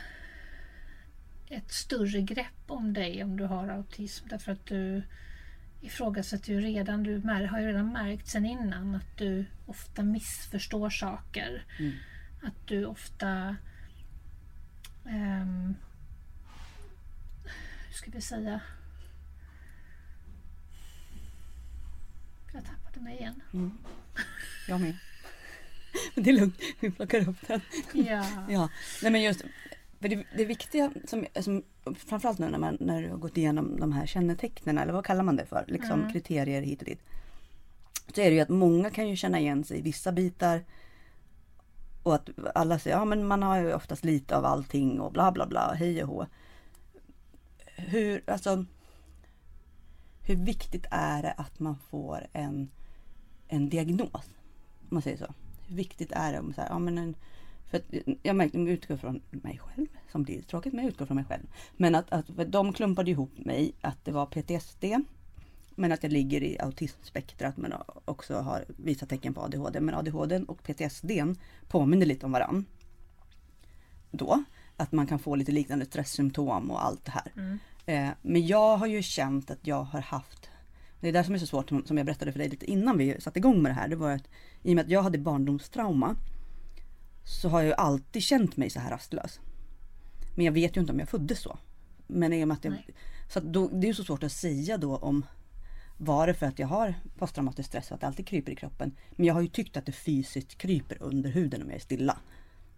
[1.49, 4.27] ett större grepp om dig om du har autism.
[4.29, 5.03] Därför att du
[5.81, 11.65] ifrågasätter ju redan, du har ju redan märkt sen innan att du ofta missförstår saker.
[11.79, 11.93] Mm.
[12.43, 13.55] Att du ofta
[15.05, 15.75] ehm,
[17.93, 18.59] hur ska vi säga?
[22.53, 23.41] Jag tappade mig igen.
[23.53, 23.71] Mm.
[24.67, 24.97] Jag med.
[26.15, 27.61] Men det är lugnt, vi plockar upp den.
[27.93, 28.25] Ja.
[28.49, 28.69] Ja,
[29.01, 29.41] nej men just
[30.01, 31.63] för det, det viktiga som, som
[31.95, 35.23] framförallt nu när man när du har gått igenom de här kännetecknen eller vad kallar
[35.23, 35.65] man det för?
[35.67, 36.13] Liksom Mm.
[36.13, 37.01] kriterier hit och dit.
[38.15, 40.63] Så är det ju att många kan ju känna igen sig i vissa bitar.
[42.03, 45.31] Och att alla säger, ja men man har ju oftast lite av allting och bla
[45.31, 46.27] bla bla, hej och hå.
[47.87, 48.65] Hur, alltså.
[50.25, 52.69] Hur viktigt är det att man får en,
[53.47, 54.29] en diagnos?
[54.81, 55.33] Om man säger så.
[55.67, 57.15] Hur viktigt är det om så här, ja men en,
[57.69, 57.83] för att
[58.23, 61.25] jag märkte, jag utgår från mig själv, som blir tråkigt, men jag utgår från mig
[61.25, 61.43] själv.
[61.77, 64.85] Men att, att de klumpade ihop mig, att det var PTSD,
[65.75, 67.73] men att jag ligger i autismspektrat men
[68.05, 69.79] också har vissa tecken på ADHD.
[69.79, 71.11] Men ADHD och PTSD
[71.67, 72.65] påminner lite om varann.
[74.11, 74.43] Då,
[74.77, 77.31] att man kan få lite liknande stresssymptom och allt det här.
[77.35, 77.59] Mm.
[77.85, 80.49] Eh, men jag har ju känt att jag har haft
[80.99, 83.21] Det är det som är så svårt som jag berättade för dig lite innan vi
[83.21, 83.87] satte igång med det här.
[83.87, 84.27] Det var att
[84.61, 86.15] i och med att jag hade barndomstrauma
[87.23, 89.39] så har jag ju alltid känt mig så här rastlös.
[90.35, 91.57] Men jag vet ju inte om jag föddes så.
[92.07, 92.87] Men i och med att jag, Nej.
[93.29, 95.25] så att då, det är ju så svårt att säga då om
[95.97, 98.91] var det för att jag har posttraumatisk stress och att det alltid kryper i kroppen.
[99.11, 102.17] Men jag har ju tyckt att det fysiskt kryper under huden om jag är stilla.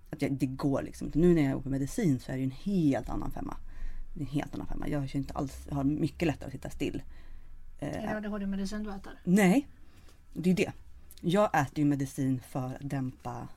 [0.10, 1.12] Att jag, det går liksom.
[1.14, 3.58] Nu när jag är på medicin så är det ju en helt annan femma.
[4.16, 4.88] Det är en helt annan femma.
[4.88, 7.04] Jag har inte alls, jag har mycket lättare att sitta still.
[7.80, 9.20] Är det Eh, ADHD-medicin du äter?
[9.24, 9.68] nej,
[10.34, 10.72] det är det.
[11.22, 13.48] Jag äter ju medicin för att dämpa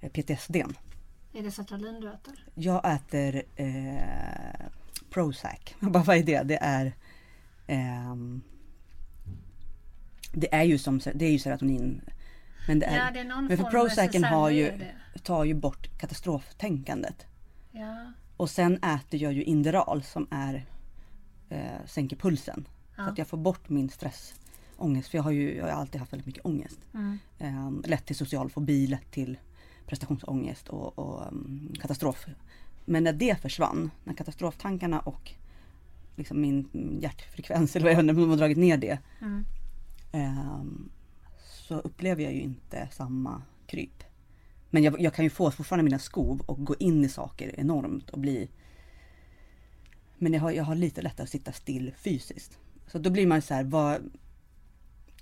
[0.00, 0.56] eh, PTSD.
[0.56, 2.46] Är det sertralin du äter?
[2.54, 4.66] Jag äter eh,
[5.10, 5.58] Prozac.
[5.80, 6.42] Bara vad är det?
[6.42, 6.92] Det är
[7.66, 8.42] ehm,
[10.32, 12.00] Det är ju som det är ju serotonin.
[12.68, 14.64] Men det är, ja, det är men för Prozacen har ju,
[15.12, 15.18] det.
[15.22, 17.26] tar ju bort katastroftänkandet.
[17.72, 20.66] Ja, Och sen äter jag ju Inderal som är
[21.48, 22.68] eh, sänker pulsen.
[22.96, 23.06] Så Ja.
[23.08, 24.34] att jag får bort min stress.
[24.76, 25.08] Ångest.
[25.08, 26.78] För jag har ju jag har alltid haft väldigt mycket ångest.
[26.94, 27.18] mm.
[27.38, 29.38] Eh, lätt till social fobi, lätt till
[29.86, 32.26] prestationsångest och, och um, katastrof.
[32.84, 35.32] Men när det försvann, när katastroftankarna och
[36.16, 36.68] liksom min
[37.02, 38.98] hjärtfrekvens eller vad jag de har dragit ner det.
[39.20, 39.44] Mm.
[40.12, 40.90] ehm,
[41.38, 44.04] så upplever jag ju inte samma kryp.
[44.74, 48.10] Men jag, jag kan ju få fortfarande mina skov och gå in i saker enormt
[48.10, 48.48] och bli
[50.18, 52.58] Men jag har, jag har lite lättare att sitta still fysiskt.
[52.86, 54.12] Så då blir man så här, vad,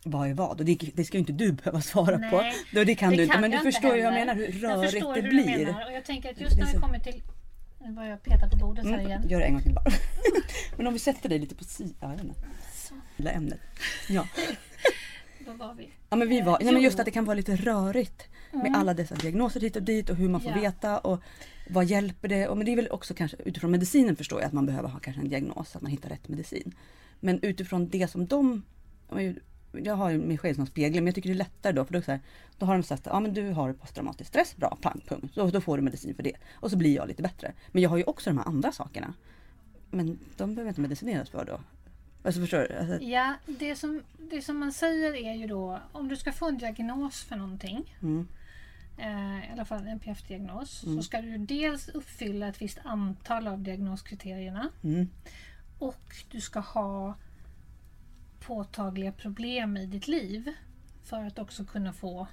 [0.05, 0.61] vad är vad?
[0.61, 2.43] Och det, det ska ju inte du behöva svara Nej, på.
[2.73, 3.33] Då, det kan det du inte.
[3.33, 5.21] kan Men du jag inte förstår ju hur jag menar hur Jag rörigt förstår det
[5.21, 5.59] hur blir.
[5.59, 5.87] Du menar.
[5.87, 7.23] Och jag tänker att just när Det är vi kommer till
[7.85, 9.29] Nu börjar jag peta på bordet här Mm, igen.
[9.29, 9.85] gör det en gång till bara.
[10.77, 11.95] Men om vi sätter dig lite på sidan.
[12.01, 13.31] Ja, jag inte.
[13.31, 13.61] Ämnet.
[14.09, 14.27] Ja.
[15.47, 15.91] då var vi.
[16.11, 18.29] ja men vi var, nej, men just att det kan vara lite rörigt.
[18.53, 20.61] Med alla dessa diagnoser hit och dit och hur man får Ja.
[20.61, 21.23] veta och
[21.71, 22.49] vad hjälper det?
[22.49, 24.99] Och men det är väl också kanske utifrån medicinen förstår jag att man behöver ha
[24.99, 26.75] kanske en diagnos så att man hittar rätt medicin.
[27.21, 28.63] Men utifrån det som de
[29.73, 31.93] jag har ju mig själv som spegel men jag tycker det är lättare då för
[31.93, 32.21] då, så här,
[32.59, 35.35] då har de sagt ja men du har posttraumatisk stress, bra, pang, punkt.
[35.35, 36.37] Så, då får du medicin för det.
[36.53, 37.53] Och så blir jag lite bättre.
[37.69, 39.15] Men jag har ju också de här andra sakerna.
[39.91, 41.61] Men de behöver inte medicineras för då.
[42.25, 42.77] Alltså förstår du?
[42.77, 46.49] Alltså, Ja, det som, det som man säger är ju då om du ska få
[46.49, 48.29] en diagnos för någonting mm,
[48.97, 50.97] eh, i alla fall en NPF-diagnos Mm.
[50.97, 55.09] så ska du dels uppfylla ett visst antal av diagnoskriterierna mm,
[55.79, 57.15] och du ska ha
[58.41, 60.53] påtagliga problem i ditt liv
[61.05, 62.27] för att också kunna få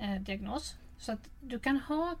[0.00, 0.76] eh, diagnos.
[0.98, 2.16] Så att du kan ha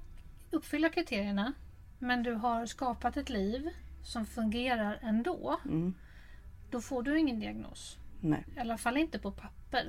[0.50, 1.52] uppfylla kriterierna
[1.98, 3.68] men du har skapat ett liv
[4.02, 5.60] som fungerar ändå.
[5.64, 5.94] mm,
[6.70, 7.98] Då får du ingen diagnos.
[8.20, 8.44] nej.
[8.56, 9.86] I alla fall inte på papper.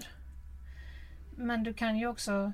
[1.36, 2.52] Men du kan ju också...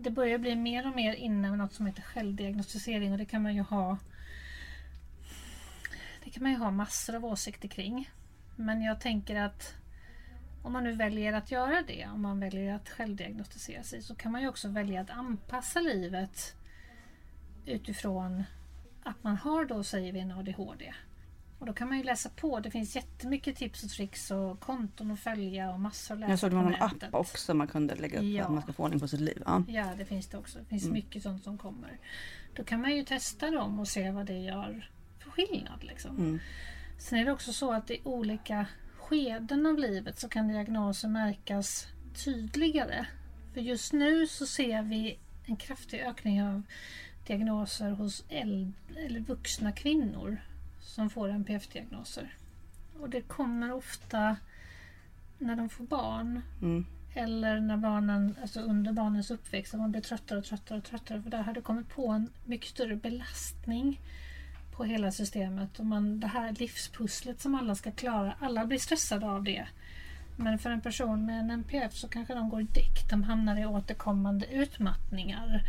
[0.00, 3.42] Det börjar bli mer och mer inne med något som heter självdiagnostisering och det kan
[3.42, 3.98] man ju ha...
[6.24, 8.10] Det kan man ju ha massor av åsikter kring.
[8.56, 9.74] Men jag tänker att
[10.62, 14.32] om man nu väljer att göra det, om man väljer att självdiagnostisera sig, så kan
[14.32, 16.54] man ju också välja att anpassa livet
[17.66, 18.44] utifrån
[19.02, 20.94] att man har då, säger vi, en ADHD.
[21.58, 22.60] Och då kan man ju läsa på.
[22.60, 26.38] Det finns jättemycket tips och tricks och konton att följa och massor att läsa Jag
[26.38, 28.44] såg det var någon app också man kunde lägga upp Ja.
[28.44, 29.42] att man ska få ordning på sitt liv.
[29.46, 29.62] Ja.
[29.68, 30.58] Ja, det finns det också.
[30.58, 30.94] Det finns Mm.
[30.94, 31.98] mycket sånt som kommer.
[32.54, 35.84] Då kan man ju testa dem och se vad det gör för skillnad.
[35.84, 36.16] Liksom.
[36.16, 36.38] Mm.
[36.98, 38.66] Sen är det också så att i olika
[38.96, 41.86] skeden av livet så kan diagnoser märkas
[42.24, 43.06] tydligare.
[43.54, 46.62] För just nu så ser vi en kraftig ökning av
[47.26, 48.72] diagnoser hos äldre,
[49.06, 50.40] eller vuxna kvinnor
[50.88, 52.34] som får NPF-diagnoser.
[53.00, 54.36] Och det kommer ofta
[55.38, 56.86] när de får barn Mm.
[57.14, 61.22] eller när barnen, alltså under barnens uppväxt, man blir tröttare och tröttare och tröttare.
[61.22, 64.00] För där har det kommit på en mycket större belastning
[64.72, 65.78] på hela systemet.
[65.78, 69.66] Och man, det här livspusslet som alla ska klara, alla blir stressade av det.
[70.36, 73.10] Men för en person med en NPF så kanske de går däck.
[73.10, 75.62] De hamnar i återkommande utmattningar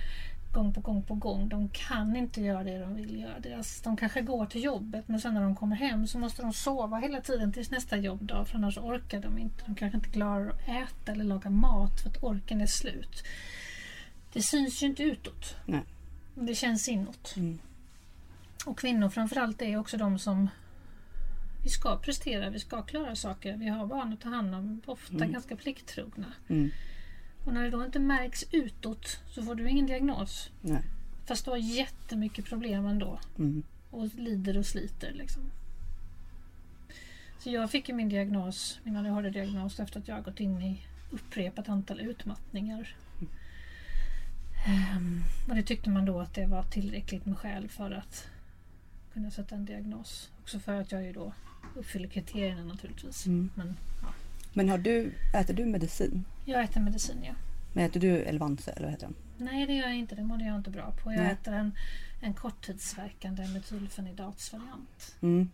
[0.51, 1.49] gång på gång på gång.
[1.49, 3.39] De kan inte göra det de vill göra.
[3.39, 6.53] Deras, de kanske går till jobbet men sen när de kommer hem så måste de
[6.53, 9.63] sova hela tiden tills nästa jobbdag för annars orkar de inte.
[9.65, 13.23] De kanske inte klarar att äta eller laga mat för att orken är slut.
[14.33, 15.55] Det syns ju inte utåt.
[15.65, 15.83] Nej.
[16.35, 17.33] Det känns inåt.
[17.38, 17.59] Mm.
[18.65, 20.49] Och kvinnor framförallt är också de som
[21.63, 23.57] vi ska prestera, vi ska klara saker.
[23.57, 25.31] Vi har barn att ta hand om, ofta Mm.
[25.31, 26.33] ganska plikttrogna.
[26.47, 26.71] Mm.
[27.43, 30.49] Och när det då inte märks utåt så får du ingen diagnos.
[30.62, 30.82] Nej.
[31.25, 33.19] Fast du har jättemycket problem ändå.
[33.38, 33.63] Mm.
[33.89, 35.41] Och lider och sliter liksom.
[37.39, 40.82] Så jag fick ju min diagnos, min ADHD-diagnos efter att jag har gått in i
[41.12, 42.95] upprepat antal utmattningar.
[44.65, 48.28] Ehm, och det tyckte man då att det var tillräckligt med skäl för att
[49.13, 50.32] kunna sätta en diagnos.
[50.41, 51.34] Också för att jag ju då
[51.75, 53.25] uppfyller kriterierna naturligtvis.
[53.25, 53.49] Mm.
[53.56, 54.13] Men ja,
[54.53, 56.25] Men har du, äter du medicin?
[56.45, 57.33] jag äter medicin ja.
[57.73, 59.15] Men äter du Elvanse eller vad heter den?
[59.47, 61.12] Nej det gör jag inte, det mådde jag inte bra på.
[61.13, 61.31] Jag Nej.
[61.31, 61.71] äter en,
[62.21, 65.15] en korttidsverkande metylfenidatsvariant.
[65.21, 65.49] Mm.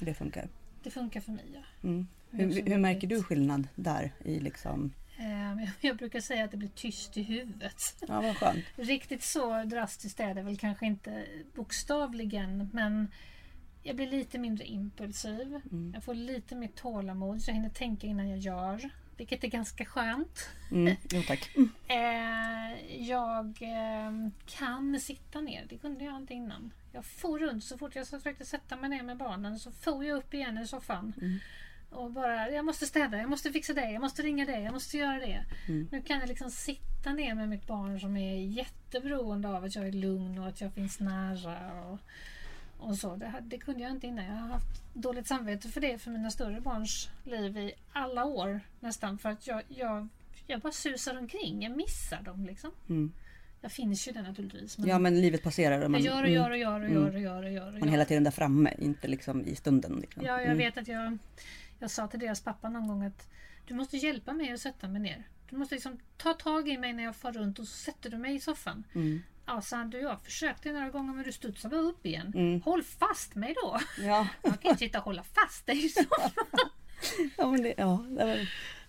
[0.00, 0.48] Det funkar?
[0.82, 1.60] Det funkar för mig ja.
[1.88, 2.06] Mm.
[2.30, 4.92] Hur, hur märker du skillnad där i liksom?
[5.18, 7.96] Ehm, jag- Jag brukar säga att det blir tyst i huvudet.
[8.08, 8.64] Ja vad skönt.
[8.76, 13.08] Riktigt så drastiskt är det väl kanske inte bokstavligen men
[13.82, 15.60] jag blir lite mindre impulsiv.
[15.72, 15.90] Mm.
[15.94, 18.90] Jag får lite mer tålamod så jag hinner tänka innan jag gör.
[19.16, 20.48] Vilket är ganska skönt.
[20.70, 20.96] Mm.
[21.10, 21.50] Jo tack.
[21.88, 25.66] Eh, jag eh, kan sitta ner.
[25.68, 26.72] Det kunde jag inte innan.
[26.92, 30.18] Jag for runt så fort jag försökte sätta mig ner med barnen så for jag
[30.18, 31.12] upp igen i soffan.
[31.20, 31.38] Mm.
[31.90, 34.98] Och bara, jag måste städa, jag måste fixa det, jag måste ringa det, jag måste
[34.98, 35.44] göra det.
[35.68, 35.88] Mm.
[35.92, 39.86] Nu kan jag liksom sitta ner med mitt barn som är jätteberoende av att jag
[39.86, 41.82] är lugn och att jag finns nära.
[41.82, 41.98] Och,
[42.80, 43.16] och så.
[43.16, 44.24] Det, här- det kunde jag inte innan.
[44.24, 48.60] Jag har haft dåligt samvete för det för mina större barns liv i alla år
[48.80, 49.18] nästan.
[49.18, 50.08] För att jag, jag,
[50.46, 51.62] jag bara susar omkring.
[51.62, 52.70] Jag missar dem liksom.
[52.88, 53.12] Mm.
[53.60, 54.78] Jag finns ju där naturligtvis.
[54.78, 56.86] Men Ja men livet passerar och man, jag gör och mm, gör och gör och
[56.86, 56.94] Mm.
[57.02, 57.66] gör och gör och gör.
[57.66, 57.90] Och man är gör.
[57.90, 59.98] hela tiden där framme, inte liksom i stunden.
[60.00, 60.22] Liksom.
[60.26, 60.58] Ja, jag Mm.
[60.58, 61.18] vet att jag,
[61.78, 63.28] jag sa till deras pappa någon gång att
[63.66, 65.22] du måste hjälpa mig att sätta mig ner.
[65.50, 68.16] Du måste liksom ta tag i mig när jag far runt och så sätter du
[68.18, 68.84] mig i soffan.
[68.94, 69.22] Mm.
[69.54, 72.32] Ja, sa han, du jag försökte några gånger men du studsar bara upp igen.
[72.36, 72.60] Mm.
[72.62, 73.78] Håll fast mig då!
[74.02, 74.26] Ja.
[74.42, 76.30] Man kan ju inte sitta och hålla fast dig soffan.
[77.36, 78.48] ja men det, ja, det var,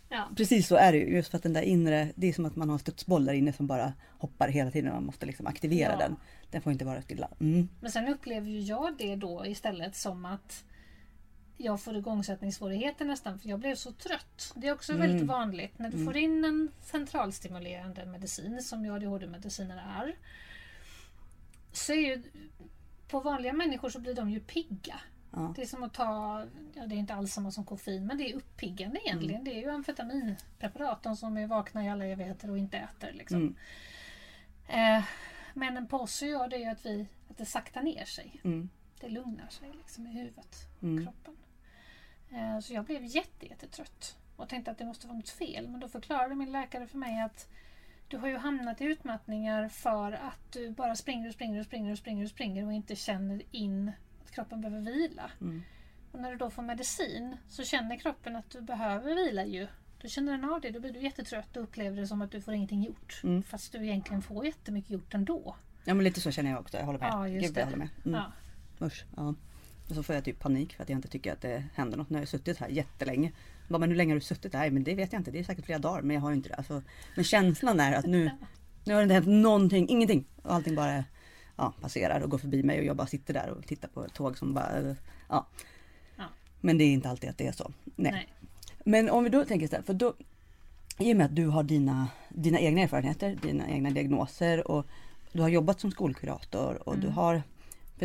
[0.09, 0.29] Ja.
[0.37, 1.15] Precis så är det ju.
[1.15, 3.33] Just för att den där inre, det är som att man har en studsboll där
[3.33, 4.93] inne som bara hoppar hela tiden.
[4.93, 5.97] Man måste liksom aktivera Ja.
[5.97, 6.15] den.
[6.51, 7.27] Den får inte vara stilla.
[7.39, 7.69] Mm.
[7.81, 10.63] Men sen upplever ju jag det då istället som att
[11.57, 14.53] jag får igångsättningssvårigheter nästan för jag blev så trött.
[14.55, 15.07] Det är också Mm.
[15.07, 20.15] väldigt vanligt när du får in en centralstimulerande medicin som ju ADHD-mediciner är.
[21.71, 22.23] Så är ju,
[23.07, 24.99] på vanliga människor så blir de ju pigga.
[25.31, 25.53] Ja.
[25.55, 28.31] Det är som att ta, ja det är inte alls samma som koffein men det
[28.31, 29.43] är uppiggande egentligen.
[29.43, 33.11] Det är ju amfetaminpreparat, de som är vakna i alla evigheter och inte äter.
[33.13, 33.55] Liksom.
[34.67, 34.97] Mm.
[34.97, 35.03] Eh,
[35.53, 38.41] men en påse gör det ju att, vi, att det saktar ner sig.
[38.43, 38.69] Mm.
[38.99, 41.03] Det lugnar sig liksom i huvudet och Mm.
[41.03, 41.37] kroppen.
[42.29, 45.67] Eh, så jag blev jätte, jättetrött och tänkte att det måste vara något fel.
[45.67, 47.47] Men då förklarade min läkare för mig att
[48.11, 51.91] du har ju hamnat i utmattningar för att du bara springer och springer och springer
[51.91, 53.91] och springer och springer och inte känner in
[54.23, 55.31] att kroppen behöver vila.
[55.41, 55.63] Mm.
[56.11, 59.67] Och när du då får medicin så känner kroppen att du behöver vila ju.
[60.01, 62.41] Då känner den av det, då blir du jättetrött och upplever det som att du
[62.41, 63.21] får ingenting gjort.
[63.23, 63.43] Mm.
[63.43, 65.55] Fast du egentligen får jättemycket gjort ändå.
[65.85, 66.77] Ja men lite så känner jag också.
[66.77, 67.09] Jag håller med.
[67.11, 67.59] Ja, just Gud, det.
[67.59, 67.89] jag håller med.
[68.05, 68.21] Mm.
[68.79, 68.85] Ja.
[68.85, 69.35] Usch, ja.
[69.89, 72.09] Och så får jag typ panik för att jag inte tycker att det händer något
[72.09, 73.31] när jag har suttit här jättelänge.
[73.71, 74.69] Bara, men hur länge har du suttit här?
[74.71, 75.31] Men det vet jag inte.
[75.31, 76.01] Det är säkert flera dagar.
[76.01, 76.55] Men jag har ju inte det.
[76.55, 76.81] Alltså,
[77.15, 78.31] men känslan är att nu,
[78.83, 79.89] nu har det inte hänt någonting.
[79.89, 80.25] Ingenting.
[80.41, 81.03] Och allting bara
[81.55, 84.13] ja, passerar och går förbi mig och jag bara sitter där och tittar på ett
[84.13, 84.77] tåg som bara...
[84.79, 84.95] eh,
[85.29, 85.47] Ja.
[86.17, 86.23] Ja.
[86.61, 87.71] Men det är inte alltid att det är så.
[87.95, 88.11] Nej.
[88.11, 88.27] Nej.
[88.85, 90.13] Men om vi då tänker så här, för då
[90.97, 94.85] i och med att du har dina, dina egna erfarenheter, dina egna diagnoser och
[95.31, 97.13] du har jobbat som skolkurator och du Mm.
[97.15, 97.43] har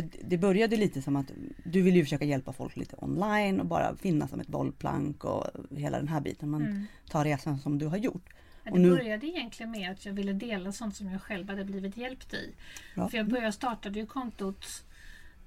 [0.01, 1.31] för det började lite som att
[1.63, 5.45] du vill ju försöka hjälpa folk lite online och bara finnas som ett bollplank och
[5.77, 6.49] hela den här biten.
[6.49, 6.85] Man Mm.
[7.09, 8.29] tar resan som du har gjort.
[8.63, 11.65] Ja, det nu- började egentligen med att jag ville dela sånt som jag själv hade
[11.65, 12.53] blivit hjälpt i.
[12.95, 13.09] Ja.
[13.09, 14.65] För jag började startade ju kontot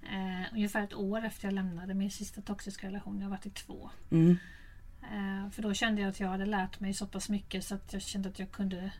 [0.02, 3.16] eh, ungefär ett år efter jag lämnade min sista toxiska relation.
[3.18, 3.90] Jag har varit i två.
[4.10, 4.36] Mm.
[5.02, 7.92] Eh, för då kände jag att jag hade lärt mig så pass mycket så att
[7.92, 8.90] jag kände att jag kunde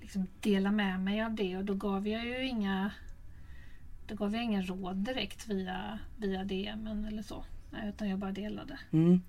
[0.00, 2.90] liksom dela med mig av det och då gav jag ju inga
[4.06, 7.44] då gav jag inga råd direkt via, via DM eller så.
[7.88, 8.78] Utan jag bara delade.
[8.92, 9.22] Mm.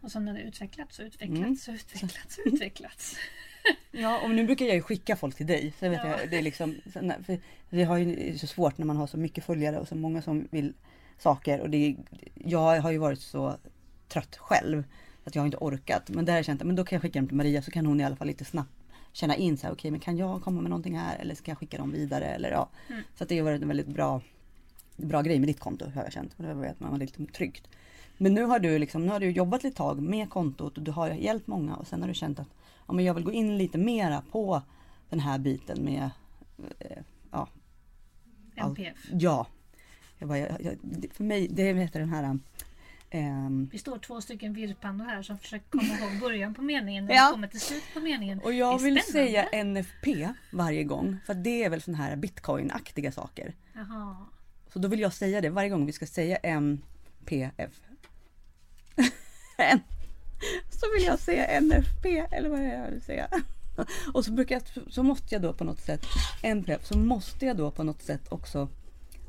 [0.00, 1.74] Och sen har det utvecklats och utvecklats Mm.
[1.76, 3.16] och utvecklats och utvecklats.
[3.90, 5.72] Ja, och nu brukar jag ju skicka folk till dig.
[5.78, 6.20] Så vet Ja.
[6.20, 6.76] jag, det är liksom,
[7.70, 10.48] det har ju så svårt när man har så mycket följare och så många som
[10.50, 10.74] vill
[11.18, 11.60] saker.
[11.60, 11.96] Och det,
[12.34, 13.56] jag har ju varit så
[14.08, 14.84] trött själv.
[15.24, 16.08] Att jag har inte orkat.
[16.10, 17.70] Men där har jag känt att men då kan jag skicka dem till Maria så
[17.70, 18.70] kan hon i alla fall lite snabbt
[19.12, 21.58] känna in så här, okej men kan jag komma med någonting här eller ska jag
[21.58, 22.68] skicka dem vidare eller ja.
[22.88, 23.02] Mm.
[23.14, 24.20] Så att det har varit en väldigt bra,
[24.96, 26.34] bra grej med ditt konto har jag känt.
[26.36, 27.68] Och det var att man var lite tryggt.
[28.18, 30.90] Men nu har du liksom, nu har du jobbat ett tag med kontot och du
[30.90, 32.48] har hjälpt många och sen har du känt att
[32.86, 34.62] ja, men jag vill gå in lite mera på
[35.10, 36.10] den här biten med
[36.78, 37.48] eh, ja.
[38.54, 38.98] NPF.
[39.12, 39.46] ja.
[40.18, 40.76] Jag bara, jag, jag,
[41.12, 42.38] för mig, det heter den här
[43.12, 47.14] ehm, Vi står två stycken virrpannor här som försöker komma ihåg början på meningen när
[47.14, 47.26] Ja.
[47.28, 48.40] vi kommer till slut på meningen.
[48.40, 53.54] och jag vill säga NFP varje gång för det är väl sån här bitcoin-aktiga saker.
[53.72, 54.16] Jaha.
[54.72, 57.80] Så då vill jag säga det varje gång vi ska säga MPF.
[60.70, 63.28] så vill jag säga NFP eller vad är jag vill säga.
[64.14, 66.00] Och så brukar jag, så måste jag då på något sätt,
[66.42, 68.68] NPF, så måste jag då på något sätt också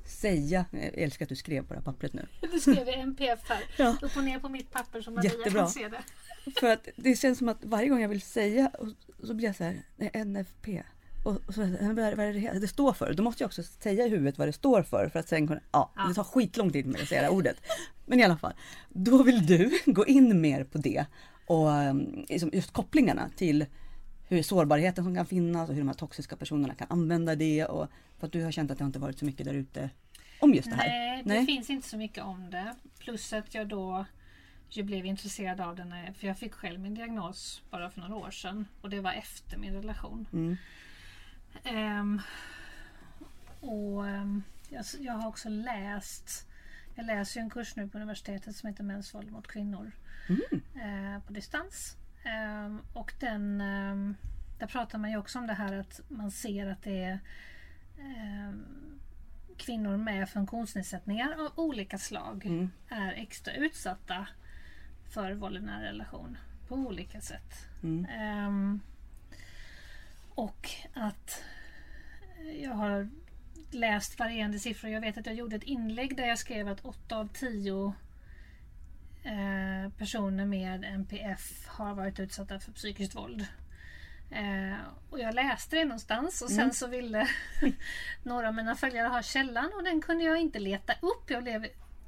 [0.05, 2.27] säga, jag älskar att du skrev på det här pappret nu.
[2.51, 3.63] Du skrev NPF här.
[3.77, 3.95] Ja.
[4.01, 5.61] Upp och ner på mitt papper som Maria Jättebra.
[5.61, 6.01] kan se det.
[6.59, 8.71] För att det känns som att varje gång jag vill säga
[9.23, 10.83] så blir jag så här, nej, NFP.
[11.23, 13.13] Och och så, vad är det det står för?
[13.13, 15.61] Då måste jag också säga i huvudet vad det står för för att sen kunna,
[15.71, 16.07] ja, Ja.
[16.07, 17.57] det tar skitlång tid med att säga det här ordet.
[18.05, 18.53] Men i alla fall,
[18.89, 21.05] då vill du gå in mer på det
[21.47, 23.65] och um, liksom just kopplingarna till
[24.35, 27.87] hur sårbarheten som kan finnas och hur de här toxiska personerna kan använda det och
[28.19, 29.89] för att du har känt att det inte varit så mycket där ute
[30.39, 30.87] om just det här.
[30.87, 31.45] Nej, det Nej.
[31.45, 32.75] finns inte så mycket om det.
[32.99, 34.05] Plus att jag då
[34.69, 38.15] ju blev intresserad av det när, för jag fick själv min diagnos bara för några
[38.15, 38.67] år sedan.
[38.81, 40.25] Och det var efter min relation.
[40.33, 40.57] Mm.
[41.63, 42.21] Ehm,
[43.59, 46.47] och ehm, jag, jag har också läst
[46.95, 49.91] Jag läser en kurs nu på universitetet som heter Mäns våld mot kvinnor
[50.75, 51.97] eh, på distans.
[52.23, 54.15] Ehm, och den, ehm,
[54.59, 57.19] där pratar man ju också om det här att man ser att det är
[57.99, 58.99] ehm,
[59.57, 62.71] kvinnor med funktionsnedsättningar av olika slag Mm.
[62.89, 64.27] är extra utsatta
[65.09, 67.67] för våld i nära relation på olika sätt.
[67.83, 68.05] Mm.
[68.05, 68.79] Ehm,
[70.35, 71.43] och att
[72.61, 73.09] jag har
[73.71, 74.91] läst varierande siffror.
[74.91, 77.93] Jag vet att jag gjorde ett inlägg där jag skrev att 8 av 10
[79.23, 83.45] eh, personer med NPF har varit utsatta för psykiskt våld.
[84.31, 84.77] Eh,
[85.09, 86.73] och jag läste det någonstans och sen Mm.
[86.73, 87.27] så ville
[88.23, 91.29] några av mina följare ha källan och den kunde jag inte leta upp.
[91.29, 91.67] Jag blev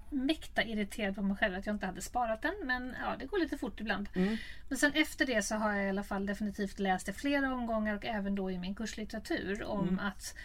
[0.09, 2.53] mäkta irriterad på mig själv att jag inte hade sparat den.
[2.63, 4.09] Men ja, det går lite fort ibland.
[4.15, 4.37] Mm.
[4.69, 7.95] Men sen efter det så har jag i alla fall definitivt läst det flera omgångar
[7.95, 9.99] och även då i min kurslitteratur om Mm.
[9.99, 10.35] att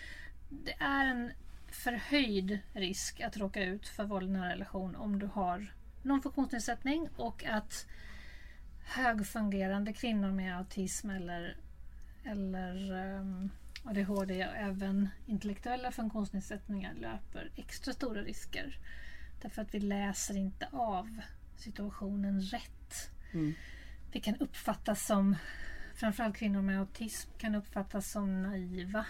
[0.49, 1.31] det är en
[1.73, 5.73] förhöjd risk att råka ut för våld i nära relation om du har
[6.03, 7.87] någon funktionsnedsättning och att
[8.85, 11.57] högfungerande kvinnor med autism eller,
[12.25, 13.51] eller um,
[13.85, 18.79] ADHD och även intellektuella funktionsnedsättningar löper extra stora risker.
[19.43, 21.21] Därför att vi läser inte av
[21.57, 23.11] situationen rätt.
[23.33, 23.55] Mm.
[24.13, 25.37] Vi kan uppfattas som,
[25.95, 29.07] framförallt kvinnor med autism, kan uppfattas som naiva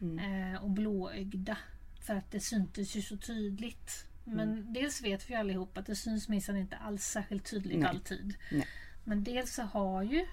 [0.00, 0.52] Mm.
[0.54, 1.58] eh, och blåögda.
[2.00, 4.06] För att det syntes ju så tydligt.
[4.24, 4.72] Men Mm.
[4.72, 7.88] dels vet vi allihop att det syns minsann inte alls särskilt tydligt Nej.
[7.88, 8.34] alltid.
[8.52, 8.66] Nej.
[9.04, 10.26] Men dels så har ju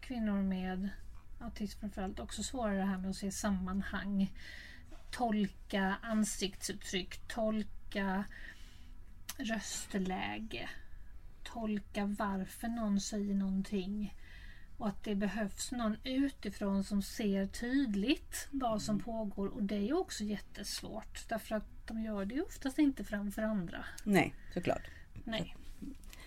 [0.00, 0.88] kvinnor med
[1.40, 4.32] autism framförallt också svårare det här med att se sammanhang.
[5.10, 8.24] Tolka ansiktsuttryck, tolka
[9.38, 10.68] röstläge.
[11.42, 14.14] Tolka varför någon säger någonting.
[14.78, 19.48] Och att det behövs någon utifrån som ser tydligt vad som pågår.
[19.48, 21.28] Och det är ju också jättesvårt.
[21.28, 23.84] Därför att de gör det ju oftast inte framför andra.
[24.04, 24.82] Nej, såklart.
[25.24, 25.56] Nej.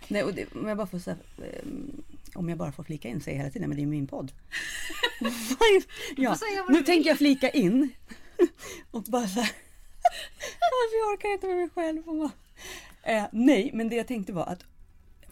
[0.08, 2.04] Nej, och det, om, jag bara får, säga, ehm,
[2.36, 4.32] om jag bara får flika in, säger jag hela tiden, men det är min podd.
[6.18, 6.38] ja,
[6.70, 7.90] nu tänker jag flika in.
[8.92, 9.52] och bara så här.
[10.60, 12.10] Varför jag orkar inte med mig själv.
[12.10, 12.32] Och bara,
[13.04, 14.66] eh, nej, men det jag tänkte var att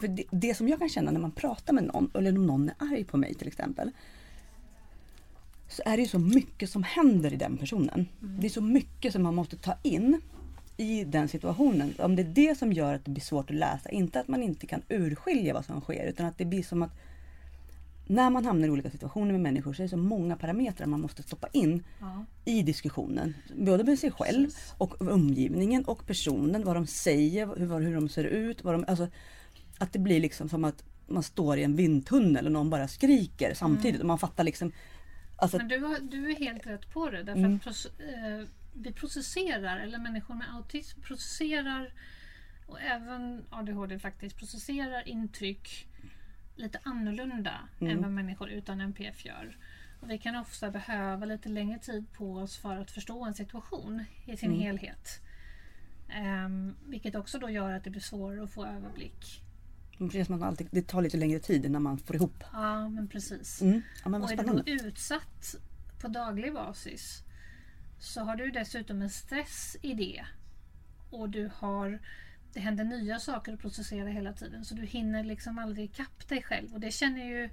[0.00, 2.68] för det, det som jag kan känna när man pratar med någon, eller om någon
[2.68, 3.90] är arg på mig till exempel.
[5.68, 8.08] Så är det ju så mycket som händer i den personen.
[8.20, 10.20] Det är så mycket som man måste ta in
[10.76, 11.94] i den situationen.
[11.98, 14.42] Om det är det som gör att det blir svårt att läsa, inte att man
[14.42, 16.90] inte kan urskilja vad som sker utan att det blir som att
[18.08, 21.00] när man hamnar i olika situationer med människor så är det så många parametrar man
[21.00, 22.24] måste stoppa in Ja.
[22.44, 23.34] i diskussionen.
[23.56, 24.74] Både med sig själv Precis.
[24.78, 28.64] och omgivningen och personen, vad de säger, hur, hur de ser ut.
[28.64, 29.08] Vad de, alltså,
[29.78, 33.54] att det blir liksom som att man står i en vindtunnel och någon bara skriker
[33.54, 34.72] samtidigt och man fattar liksom
[35.36, 37.22] Alltså, Men du, har, du är helt rätt på det.
[37.22, 37.60] Därför Mm.
[37.66, 41.92] att eh, vi processerar, eller människor med autism processerar
[42.66, 45.86] och även ADHD faktiskt processerar intryck
[46.56, 47.92] lite annorlunda Mm.
[47.96, 49.56] än vad människor utan NPF gör.
[50.00, 54.04] Och vi kan ofta behöva lite längre tid på oss för att förstå en situation
[54.24, 54.62] i sin Mm.
[54.62, 55.20] helhet.
[56.08, 59.42] Ehm, vilket också då gör att det blir svårare att få överblick.
[59.98, 62.44] Det känns som att man alltid, det tar lite längre tid innan man får ihop.
[62.52, 63.62] Ja, men precis.
[63.62, 63.82] Mm.
[64.04, 65.54] Ja, men Och är du då utsatt
[66.00, 67.22] på daglig basis
[67.98, 70.24] så har du dessutom en stress i det.
[71.10, 71.98] Och du har
[72.52, 76.42] det händer nya saker att processera hela tiden så du hinner liksom aldrig ikapp dig
[76.42, 76.74] själv.
[76.74, 77.50] Och det känner ju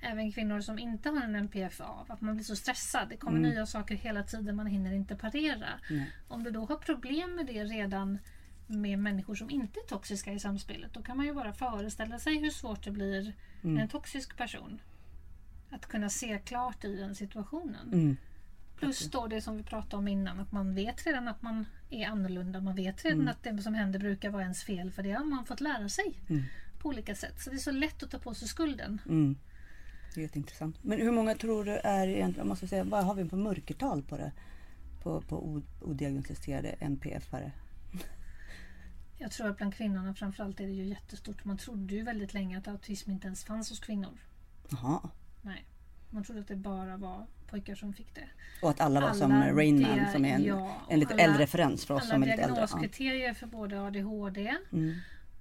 [0.00, 2.12] även kvinnor som inte har en NPF av.
[2.12, 3.08] Att man blir så stressad.
[3.08, 3.50] Det kommer Mm.
[3.50, 4.56] nya saker hela tiden.
[4.56, 5.68] Man hinner inte parera.
[5.90, 6.10] Nej.
[6.28, 8.18] Om du då har problem med det redan
[8.72, 10.92] med människor som inte är toxiska i samspelet.
[10.94, 13.78] Då kan man ju bara föreställa sig hur svårt det blir Mm.
[13.78, 14.80] en toxisk person.
[15.70, 17.92] Att kunna se klart i den situationen.
[17.92, 18.16] Mm.
[18.76, 20.40] Plus då det som vi pratade om innan.
[20.40, 22.60] Att man vet redan att man är annorlunda.
[22.60, 23.28] Man vet redan Mm.
[23.28, 24.90] att det som händer brukar vara ens fel.
[24.90, 26.42] För det har man fått lära sig Mm.
[26.78, 27.40] på olika sätt.
[27.40, 29.00] Så det är så lätt att ta på sig skulden.
[29.08, 29.36] Mm.
[30.14, 30.84] Det är jätteintressant.
[30.84, 34.16] Men hur många tror du är egentligen, måste säga, vad har vi på mörkertal på
[34.16, 34.32] det?
[35.02, 37.50] På, på odiagnostiserade NPF-are?
[39.22, 41.44] Jag tror att bland kvinnorna framförallt är det ju jättestort.
[41.44, 44.18] Man trodde ju väldigt länge att autism inte ens fanns hos kvinnor.
[44.70, 45.00] Jaha.
[45.42, 45.64] Nej.
[46.10, 48.28] Man trodde att det bara var pojkar som fick det.
[48.62, 51.22] Och att alla var Alla som Rain Man som är en, ja, en lite alla-
[51.22, 52.60] äldre referens för oss Alla som är lite äldre.
[52.60, 52.66] Ja.
[52.66, 54.94] diagnoskriterier för både ADHD Mm.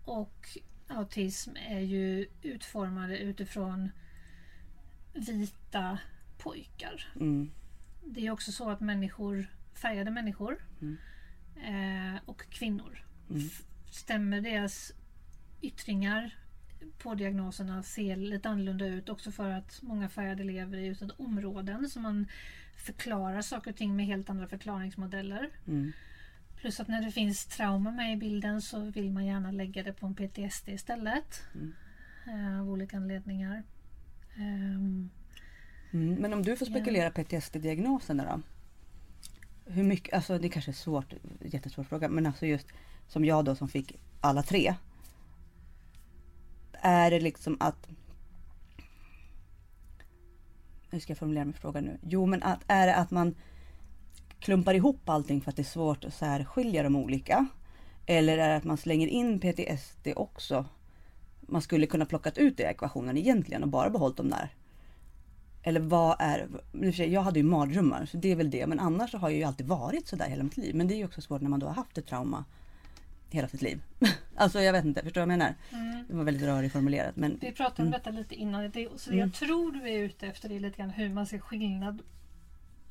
[0.06, 0.58] och
[0.88, 3.92] autism är ju utformade utifrån
[5.14, 5.98] vita
[6.38, 7.12] pojkar.
[7.16, 7.52] Mm.
[8.06, 10.98] Det är också så att människor, färgade människor Mm.
[12.16, 13.50] eh, och kvinnor Mm.
[13.92, 14.92] Stämmer deras
[15.62, 16.36] yttringar
[16.98, 21.90] på diagnoserna ser lite annorlunda ut också för att många färgade lever i utsatta områden
[21.90, 22.28] så man
[22.76, 25.50] förklarar saker och ting med helt andra förklaringsmodeller.
[25.68, 25.92] Mm.
[26.58, 29.94] Plus att när det finns trauma med i bilden så vill man gärna lägga det
[29.94, 31.44] på en PTSD istället.
[31.56, 31.74] Mm.
[32.28, 33.64] Eh, av olika anledningar.
[34.38, 35.10] Ehm,
[35.94, 36.16] Mm.
[36.16, 38.42] Men om du får spekulera PTSD-diagnoserna då?
[39.72, 42.68] Hur mycket, alltså det kanske är svårt, jättesvår fråga, men alltså just
[43.08, 44.76] som jag då som fick alla tre.
[46.74, 47.88] Är det liksom att
[50.90, 51.98] hur ska jag formulera min fråga nu?
[52.04, 53.36] Jo men att, är det att man
[54.40, 57.48] klumpar ihop allting för att det är svårt att särskilja de olika?
[58.06, 60.66] Eller är det att man slänger in PTSD också?
[61.42, 64.54] Man skulle kunna plockat ut det i ekvationen egentligen och bara behållit dem där.
[65.64, 66.48] Eller vad är,
[67.02, 68.68] jag hade ju mardrömmar så det är väl det.
[68.68, 70.76] Men annars så har jag ju alltid varit sådär hela mitt liv.
[70.76, 72.46] Men det är ju också svårt när man då har haft ett trauma
[73.38, 73.82] hela sitt liv.
[74.36, 75.56] alltså jag vet inte, förstår du vad jag menar?
[75.72, 76.06] Mm.
[76.08, 78.62] Det var väldigt rörigt formulerat men Vi pratade om detta lite innan.
[78.72, 79.20] Det, så det Mm.
[79.20, 82.02] jag tror du är ute efter är lite grann hur man ser skillnad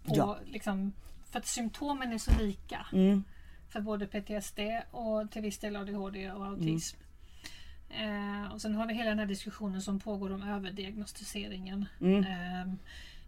[0.04, 0.38] på Ja.
[0.46, 0.92] liksom,
[1.30, 3.24] för att symptomen är så lika mm,
[3.68, 4.58] för både PTSD
[4.90, 6.96] och till viss del ADHD och autism.
[7.90, 11.86] Eh, och sen har vi hela den här diskussionen som pågår om överdiagnostiseringen.
[12.00, 12.72] mm, Eh,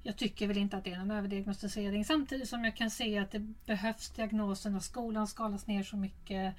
[0.04, 3.30] jag tycker väl inte att det är en överdiagnostisering samtidigt som jag kan se att
[3.30, 6.54] det behövs diagnoser när skolan skalas ner så mycket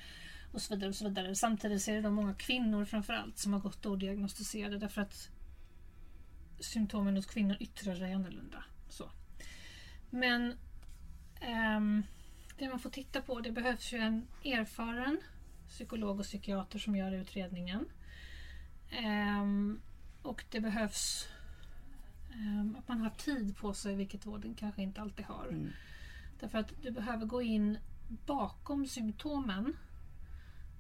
[0.53, 0.89] och så vidare.
[0.89, 1.35] och så vidare.
[1.35, 5.29] Samtidigt så är det då många kvinnor framförallt som har gått odiagnostiserade därför att
[6.59, 8.63] symptomen hos kvinnor yttrar sig annorlunda.
[8.89, 9.09] Så.
[10.09, 10.57] Men
[11.41, 12.03] ehm,
[12.57, 15.21] det man får titta på, det behövs ju en erfaren
[15.69, 17.85] psykolog och psykiater som gör utredningen.
[18.91, 19.81] Ehm,
[20.21, 21.27] och det behövs
[22.33, 25.47] ehm, att man har tid på sig, vilket vården kanske inte alltid har.
[25.47, 25.69] Mm.
[26.39, 27.77] Därför att du behöver gå in
[28.25, 29.73] bakom symptomen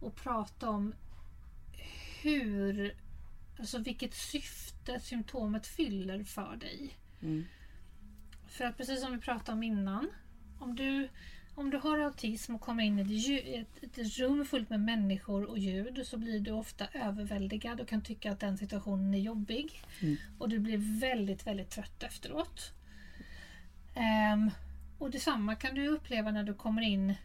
[0.03, 0.93] och prata om
[2.21, 2.95] hur,
[3.59, 6.97] alltså vilket syfte symptomet fyller för dig.
[7.21, 7.45] mm,
[8.47, 10.09] För att precis som vi pratade om innan,
[10.59, 11.09] om du,
[11.55, 15.43] om du har autism och kommer in i ett, ett, ett rum fullt med människor
[15.43, 19.81] och ljud så blir du ofta överväldigad och kan tycka att den situationen är jobbig.
[20.01, 20.17] Mm.
[20.39, 22.73] Och du blir väldigt, väldigt trött efteråt.
[23.95, 24.51] Ehm,
[24.97, 27.15] och detsamma kan du uppleva när du kommer in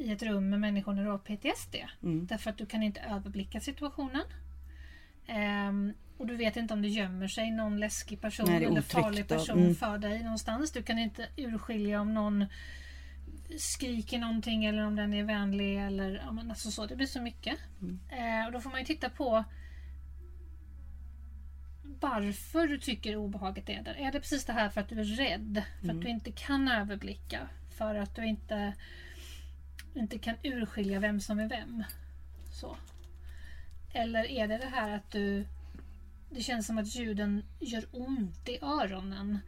[0.00, 1.76] i ett rum med människor när du har PTSD.
[2.02, 4.22] mm, Därför att du kan inte överblicka situationen.
[5.26, 9.28] Ehm, och du vet inte om det gömmer sig någon läskig person Nej, eller farlig
[9.28, 9.74] person mm.
[9.74, 10.72] för dig någonstans.
[10.72, 12.46] Du kan inte urskilja om någon
[13.58, 16.86] skriker någonting eller om den är vänlig eller ja, men alltså så.
[16.86, 17.56] Det blir så mycket.
[17.80, 18.00] Mm.
[18.10, 19.44] Eh, och då får man ju titta på
[22.00, 23.94] varför du tycker obehaget är där.
[23.94, 25.62] Är det precis det här för att du är rädd?
[25.80, 25.96] För Mm.
[25.96, 27.48] att du inte kan överblicka?
[27.78, 28.72] För att du inte,
[29.94, 31.84] inte kan urskilja vem som är vem?
[32.52, 32.76] Så.
[33.92, 35.46] Eller är det det här att du
[36.30, 39.38] det känns som att ljuden gör ont i öronen.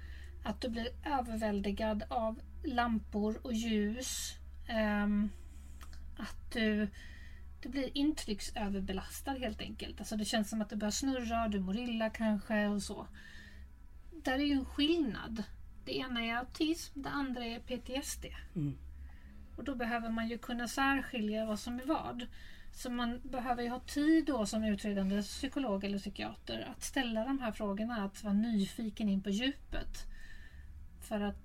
[0.42, 4.36] Att du blir överväldigad av lampor och ljus.
[5.04, 5.30] Um,
[6.16, 6.88] att du,
[7.60, 10.00] du blir intrycksöverbelastad helt enkelt.
[10.00, 13.06] Alltså det känns som att det börjar snurra, du mår illa kanske och så.
[14.10, 15.42] Där är ju en skillnad.
[15.84, 18.26] Det ena är autism, det andra är PTSD.
[18.54, 18.78] mm.
[19.56, 22.26] Och då behöver man ju kunna särskilja vad som är vad.
[22.72, 27.38] Så man behöver ju ha tid då som utredande psykolog eller psykiater att ställa de
[27.38, 30.06] här frågorna, att vara nyfiken in på djupet.
[31.00, 31.36] För att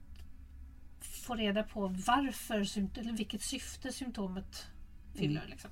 [1.00, 2.56] få reda på varför,
[3.00, 4.68] eller vilket syfte symptomet
[5.16, 5.48] fyller.
[5.48, 5.70] Liksom.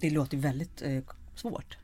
[0.00, 1.02] Det låter väldigt eh,
[1.34, 1.78] svårt.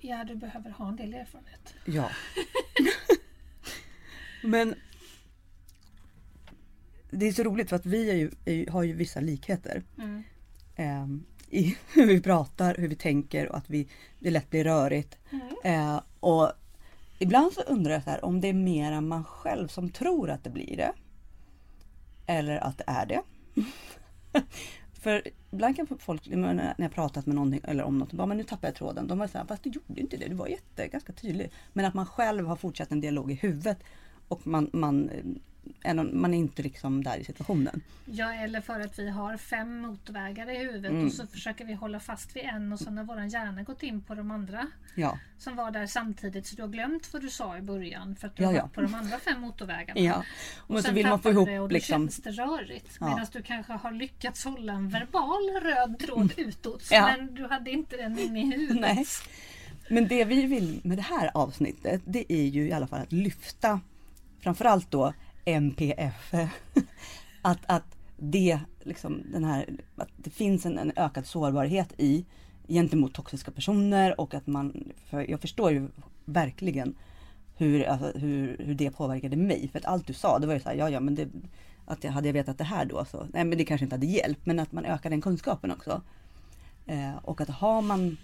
[0.00, 1.74] Ja, du behöver ha en del erfarenhet.
[1.84, 2.10] Ja.
[4.42, 4.74] Men
[7.10, 9.82] det är så roligt för att vi ju, är har ju vissa likheter.
[9.98, 10.22] Mm.
[10.76, 13.88] ehm, i hur vi pratar, hur vi tänker och att vi,
[14.18, 15.18] det lätt blir rörigt.
[15.30, 15.46] Mm.
[15.64, 16.52] Eh, och
[17.18, 20.44] ibland så undrar jag så här, om det är mera man själv som tror att
[20.44, 20.92] det blir det.
[22.26, 23.22] Eller att det är det.
[24.92, 28.44] För ibland kan folk, när jag pratat med någon eller om något, bara, men nu
[28.44, 29.06] tappar jag tråden.
[29.06, 31.50] De var så här, fast du gjorde inte det, du var jätte, ganska tydlig.
[31.72, 33.78] Men att man själv har fortsatt en dialog i huvudet
[34.28, 35.10] och man, man,
[35.94, 37.80] någon- man är inte liksom där i situationen.
[38.04, 41.06] Ja, eller för att vi har fem motorvägar i huvudet Mm.
[41.06, 44.02] och så försöker vi hålla fast vid en och så när våran hjärna gått in
[44.02, 47.58] på de andra Ja, som var där samtidigt så du har glömt vad du sa
[47.58, 48.68] i början för att du Ja, har ja.
[48.74, 50.00] på de andra fem motorvägarna.
[50.00, 50.24] ja.
[50.58, 51.92] Och så sen vill man få ihop det och liksom.
[51.92, 52.96] känns det rörigt.
[53.00, 53.08] Ja.
[53.08, 57.06] Medan du kanske har lyckats hålla en verbal röd tråd utåt Ja.
[57.16, 58.80] men du hade inte den inne i huvudet.
[58.80, 59.06] Nej.
[59.90, 63.12] Men det vi vill med det här avsnittet det är ju i alla fall att
[63.12, 63.80] lyfta
[64.40, 65.12] framförallt då
[65.44, 66.34] MPF.
[67.42, 69.66] Att, att det liksom den här,
[69.96, 72.24] att det finns en, en ökad sårbarhet i
[72.68, 75.88] gentemot toxiska personer och att man, för jag förstår ju
[76.24, 76.94] verkligen
[77.56, 79.68] hur, alltså, hur, hur det påverkade mig.
[79.68, 81.28] För att allt du sa det var ju så här, ja ja men det,
[81.86, 84.06] att jag hade jag vetat det här då så, nej men det kanske inte hade
[84.06, 86.02] hjälpt men att man ökar den kunskapen också.
[86.86, 88.16] Eh, och att har man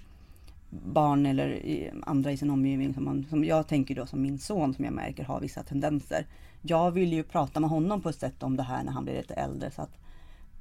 [0.70, 4.38] barn eller i, andra i sin omgivning som, man, som jag tänker då som min
[4.38, 6.26] son som jag märker har vissa tendenser.
[6.62, 9.16] Jag vill ju prata med honom på ett sätt om det här när han blir
[9.16, 9.98] lite äldre så att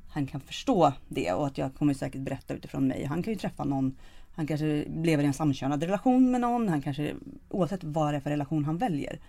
[0.10, 3.06] han kan förstå det och att jag kommer säkert berätta utifrån mig.
[3.06, 3.98] Han kan ju träffa någon,
[4.36, 7.14] han kanske lever i en samkönad relation med någon, han kanske
[7.50, 9.20] oavsett vad det är för relation han väljer.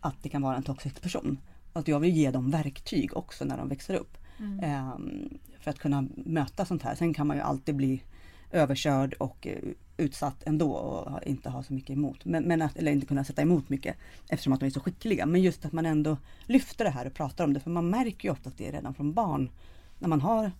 [0.00, 1.38] Att det kan vara en toxisk person.
[1.72, 4.18] Att jag vill ge dem verktyg också när de växer upp.
[4.38, 4.60] Mm.
[4.60, 6.94] Ehm, för att kunna möta sånt här.
[6.94, 8.02] Sen kan man ju alltid bli
[8.50, 9.58] överkörd och eh,
[9.96, 12.24] utsatt ändå och inte ha så mycket emot.
[12.24, 13.96] Men, men att, eller inte kunna sätta emot mycket
[14.28, 15.26] eftersom att de är så skickliga.
[15.26, 17.60] Men just att man ändå lyfter det här och pratar om det.
[17.60, 19.50] För man märker ju ofta att det är redan från barn.
[19.98, 20.52] När man har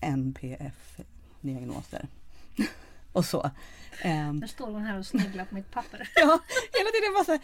[0.00, 2.06] NPF-diagnoser.
[3.12, 3.50] och så.
[4.02, 6.08] Ehm, Nu står hon här och sneglar på mitt papper.
[6.14, 6.40] ja,
[6.72, 7.40] hela tiden bara så här,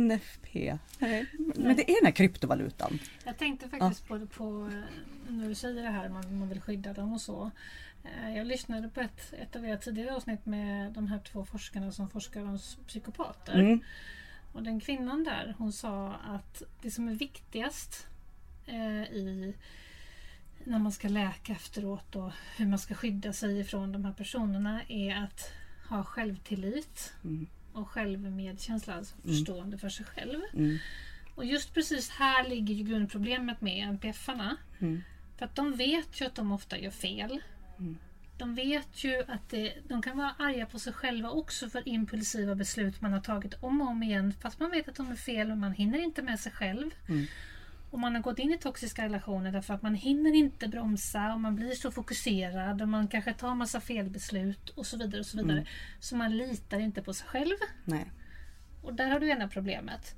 [0.00, 0.78] NFP.
[0.98, 2.98] Nej, Men det är den här kryptovalutan.
[3.24, 4.78] Jag tänkte faktiskt på, på eh,
[5.28, 7.50] när du säger det här, man, man vill skydda dem och så.
[8.04, 11.92] Eh, Jag lyssnade på ett, ett av era tidigare avsnitt med de här två forskarna
[11.92, 13.54] som forskar om psykopater.
[13.54, 13.80] Mm.
[14.52, 18.06] Och den kvinnan där, hon sa att det som är viktigast
[18.66, 19.54] eh, i
[20.64, 24.82] när man ska läka efteråt och hur man ska skydda sig ifrån de här personerna
[24.88, 25.52] är att
[25.88, 27.46] ha självtillit Mm.
[27.72, 29.36] och självmedkänsla, alltså Mm.
[29.36, 30.40] förstående för sig själv.
[30.54, 30.78] Mm.
[31.34, 34.56] Och just precis här ligger ju grundproblemet med NPF-arna.
[34.80, 35.02] Mm.
[35.38, 37.40] För att de vet ju att de ofta gör fel.
[37.78, 37.98] Mm.
[38.38, 42.54] De vet ju att det, de kan vara arga på sig själva också för impulsiva
[42.54, 44.34] beslut man har tagit om och om igen.
[44.40, 46.90] Fast man vet att de är fel och man hinner inte med sig själv.
[47.08, 47.26] Mm.
[47.90, 51.40] Och man har gått in i toxiska relationer därför att man hinner inte bromsa och
[51.40, 55.20] man blir så fokuserad och man kanske tar massa felbeslut och så vidare.
[55.20, 55.58] och Så vidare.
[55.58, 55.68] Mm.
[56.00, 57.56] Så man litar inte på sig själv.
[57.84, 58.12] Nej.
[58.82, 60.14] Och där har du ena problemet.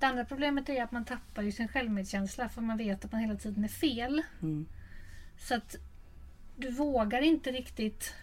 [0.00, 3.20] Det andra problemet är att man tappar ju sin självmedkänsla för man vet att man
[3.20, 4.22] hela tiden är fel.
[4.42, 4.66] Mm.
[5.38, 5.76] Så att
[6.58, 8.14] du vågar inte riktigt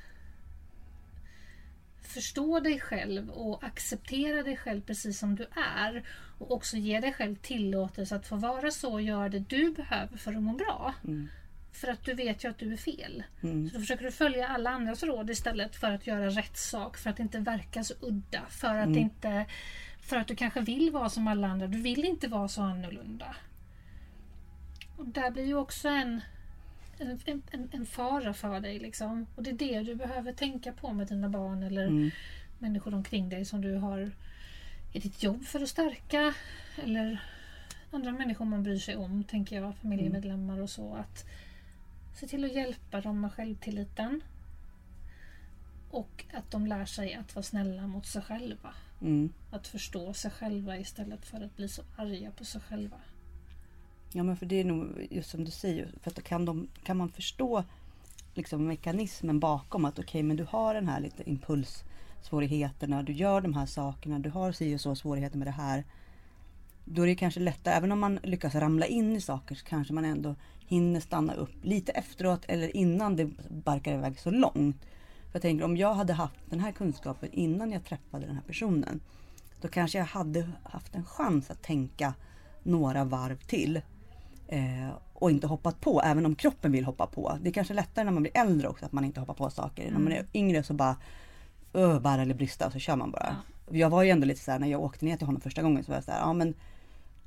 [2.02, 6.04] förstå dig själv och acceptera dig själv precis som du är.
[6.38, 10.18] Och också ge dig själv tillåtelse att få vara så och göra det du behöver
[10.18, 10.94] för att må bra.
[11.04, 11.28] Mm.
[11.72, 13.24] För att du vet ju att du är fel.
[13.44, 13.70] Mm.
[13.70, 16.98] Så då försöker du följa alla andras råd istället för att göra rätt sak.
[16.98, 18.42] För att inte verka så udda.
[18.50, 18.98] För att, Mm.
[18.98, 19.46] inte,
[20.02, 21.68] för att du kanske vill vara som alla andra.
[21.68, 23.36] Du vill inte vara så annorlunda.
[24.98, 26.22] Och där blir ju också en,
[27.00, 28.80] en, en, en fara för dig.
[28.80, 29.28] Liksom.
[29.36, 32.12] Och det är det du behöver tänka på med dina barn eller Mm.
[32.60, 34.12] människor omkring dig som du har
[34.94, 36.34] i ditt jobb för att stärka.
[36.84, 37.24] Eller
[37.92, 40.96] andra människor man bryr sig om, tänker jag, familjemedlemmar och så.
[40.96, 41.26] Att
[42.16, 44.22] se till att hjälpa dem med självtilliten.
[45.90, 48.74] Och att de lär sig att vara snälla mot sig själva.
[49.02, 49.34] Mm.
[49.52, 52.98] Att förstå sig själva istället för att bli så arga på sig själva.
[54.18, 56.98] Ja men för det är nog just som du säger, för att kan, de, kan
[56.98, 57.64] man förstå
[58.34, 63.54] liksom mekanismen bakom att okej men du har den här lite impulssvårigheterna, du gör de
[63.54, 65.84] här sakerna, du har si och så svårigheter med det här.
[66.86, 69.94] Då är det kanske lättare, även om man lyckas ramla in i saker så kanske
[69.94, 70.36] man ändå
[70.68, 74.82] hinner stanna upp lite efteråt eller innan det barkar iväg så långt.
[75.26, 78.44] För jag tänker om jag hade haft den här kunskapen innan jag träffade den här
[78.48, 79.00] personen.
[79.62, 82.14] Då kanske jag hade haft en chans att tänka
[82.64, 83.82] några varv till.
[84.48, 87.38] Eh, och inte hoppat på, även om kroppen vill hoppa på.
[87.42, 89.92] Det är kanske lättare när man blir äldre också att man inte hoppar på saker.
[89.92, 90.96] När man är yngre så bara
[91.74, 93.36] öh, bära eller brista och så kör man bara.
[93.70, 95.92] Jag var ju ändå lite såhär när jag åkte ner till honom första gången så
[95.92, 96.54] var jag såhär, ja men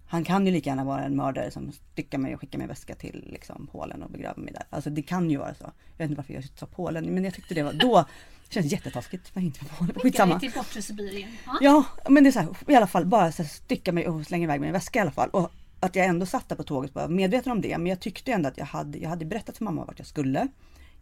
[0.09, 2.95] han kan ju lika gärna vara en mördare som styckar mig och skickar min väska
[2.95, 4.63] till liksom, Polen och begraver mig där.
[4.71, 5.65] Alltså det kan ju vara så.
[5.65, 8.05] Jag vet inte varför jag sa Polen, men jag tyckte det var då.
[8.49, 9.35] Det känns jättetaskigt.
[9.35, 9.95] Men inte Polen.
[9.95, 10.41] Skitsamma.
[10.41, 11.31] Till bortre Sibirien.
[11.47, 11.59] Ja.
[11.61, 14.27] Ja, men det är så här, i alla fall bara så här, stycka mig och
[14.27, 15.31] slänga iväg min väska i alla fall.
[15.31, 17.79] Och att jag ändå satt där på tåget var medveten om det.
[17.79, 20.49] Men jag tyckte ändå att jag hade, jag hade berättat för mamma vart jag skulle.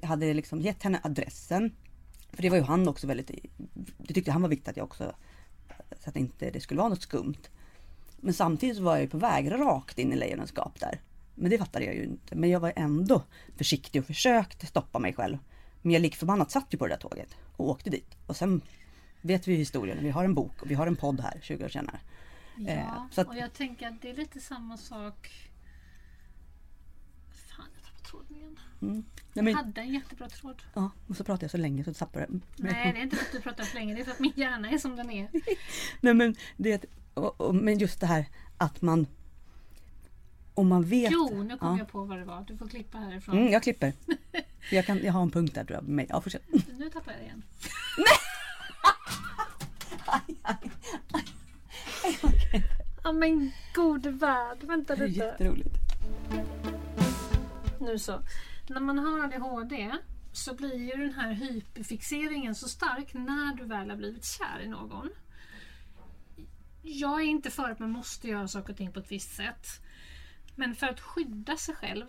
[0.00, 1.74] Jag hade liksom gett henne adressen.
[2.32, 3.30] För det var ju han också väldigt,
[3.98, 5.12] det tyckte han var viktigt att jag också,
[6.00, 7.42] så att inte det skulle vara något skumt.
[8.16, 11.00] Men samtidigt så var jag ju på väg rakt in i Lejonens gap där.
[11.34, 12.36] Men det fattade jag ju inte.
[12.36, 13.22] Men jag var ändå
[13.56, 15.38] försiktig och försökte stoppa mig själv.
[15.82, 18.16] Men jag likförbannat satt ju på det där tåget och åkte dit.
[18.26, 18.60] Och sen
[19.20, 19.98] vet vi historien.
[20.00, 22.00] Vi har en bok och vi har en podd här 20 år senare.
[22.58, 25.30] Ja, Eh, så att- och jag tänker att det är lite samma sak.
[27.48, 28.60] Fan, jag tappade tråden igen.
[28.82, 28.94] Mm.
[28.94, 30.62] Nej, Jag men, hade en jättebra tråd.
[30.74, 32.30] ja, och så pratar jag så länge så tappar jag.
[32.56, 33.94] Nej, det är inte för att du pratar för länge.
[33.94, 35.28] Det är för att min hjärna är som den är.
[36.00, 36.84] Nej men, det,
[37.14, 38.26] och, och, men just det här
[38.58, 39.06] att man
[40.54, 41.12] om man vet.
[41.12, 41.78] Jo, nu kom ja.
[41.78, 42.44] jag på vad det var.
[42.48, 43.38] Du får klippa härifrån.
[43.38, 43.92] Mm, jag klipper.
[44.70, 46.06] Jag, kan, jag har en punkt där tror jag.
[46.08, 46.42] Ja, fortsätt.
[46.78, 47.42] Nu tappar jag igen.
[53.06, 54.58] Ja men gode värld.
[54.62, 55.24] Vänta Det är lite.
[55.24, 55.74] jätteroligt.
[57.80, 58.22] Nu så.
[58.68, 59.92] När man har ADHD
[60.32, 64.68] så blir ju den här hyperfixeringen så stark när du väl har blivit kär i
[64.68, 65.10] någon.
[66.82, 69.66] Jag är inte för att man måste göra saker och ting på ett visst sätt.
[70.56, 72.06] Men för att skydda sig själv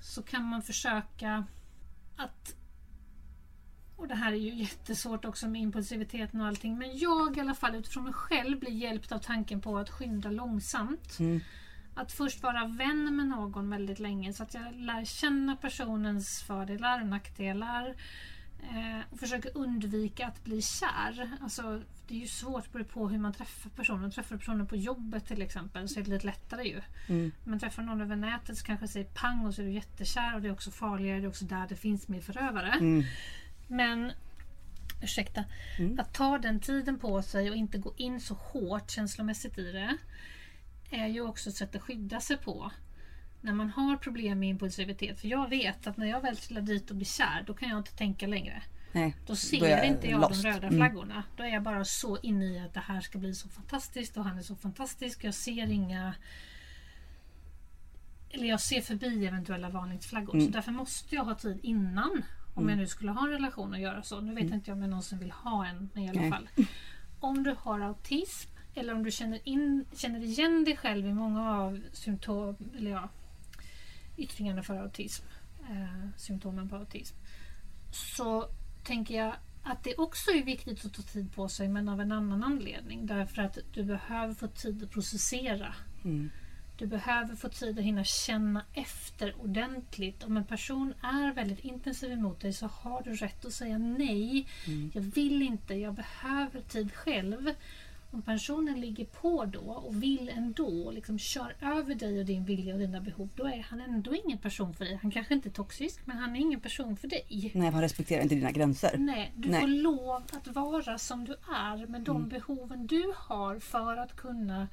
[0.00, 1.44] så kan man försöka
[2.16, 2.56] att
[3.96, 6.78] och det här är ju jättesvårt också med impulsiviteten och allting.
[6.78, 10.30] Men jag i alla fall utifrån mig själv blir hjälpt av tanken på att skynda
[10.30, 11.18] långsamt.
[11.18, 11.40] Mm.
[11.94, 17.00] Att först vara vän med någon väldigt länge så att jag lär känna personens fördelar
[17.00, 17.94] och nackdelar.
[18.62, 21.30] Eh, och försöker undvika att bli kär.
[21.40, 24.10] Alltså, det är ju svårt beroende på hur man träffar personen.
[24.10, 26.80] Träffar du personen på jobbet till exempel så är det lite lättare ju.
[27.08, 27.32] Mm.
[27.44, 30.42] Men träffar någon över nätet så kanske säger pang och så är du jättekär och
[30.42, 31.20] det är också farligare.
[31.20, 32.72] Det är också där det finns mer förövare.
[32.72, 33.04] Mm.
[33.68, 34.12] Men
[35.02, 35.44] ursäkta,
[35.78, 36.00] Mm.
[36.00, 39.98] att ta den tiden på sig och inte gå in så hårt känslomässigt i det
[40.90, 42.70] är ju också ett sätt att skydda sig på.
[43.40, 45.20] När man har problem med impulsivitet.
[45.20, 47.78] För jag vet att när jag väl trillar dit och blir kär, då kan jag
[47.78, 48.62] inte tänka längre.
[48.92, 50.42] Nej, Då ser Då jag inte jag lost.
[50.42, 50.78] de röda Mm.
[50.78, 51.22] flaggorna.
[51.36, 54.24] Då är jag bara så inne i att det här ska bli så fantastiskt och
[54.24, 55.24] han är så fantastisk.
[55.24, 56.14] Jag ser inga...
[58.30, 60.34] Eller jag ser förbi eventuella varningsflaggor.
[60.34, 60.46] Mm.
[60.46, 62.22] Så därför måste jag ha tid innan.
[62.54, 64.20] Om jag nu skulle ha en relation och göra så.
[64.20, 65.90] Nu vet inte jag om jag någonsin vill ha en.
[65.94, 66.30] Men i alla Nej.
[66.30, 66.48] fall.
[67.20, 71.58] Om du har autism eller om du känner, in, känner igen dig själv i många
[71.58, 73.08] av symptom, eller ja,
[74.16, 75.24] yttringarna för autism.
[75.70, 77.16] Eh, symptomen på autism
[77.90, 78.48] så
[78.84, 82.12] tänker jag att det också är viktigt att ta tid på sig men av en
[82.12, 83.06] annan anledning.
[83.06, 85.74] Därför att du behöver få tid att processera.
[86.04, 86.30] Mm.
[86.78, 90.24] Du behöver få tid att hinna känna efter ordentligt.
[90.24, 94.46] Om en person är väldigt intensiv emot dig så har du rätt att säga nej.
[94.92, 97.50] Jag vill inte, jag behöver tid själv.
[98.10, 102.74] Om personen ligger på då och vill ändå, liksom kör över dig och din vilja
[102.74, 104.98] och dina behov, då är han ändå ingen person för dig.
[105.02, 107.50] Han kanske inte är toxisk, men han är ingen person för dig.
[107.54, 108.94] Nej, man respekterar inte dina gränser.
[108.98, 109.60] Nej, du Nej.
[109.60, 112.28] får lov att vara som du är med de Mm.
[112.28, 114.68] behoven du har för att kunna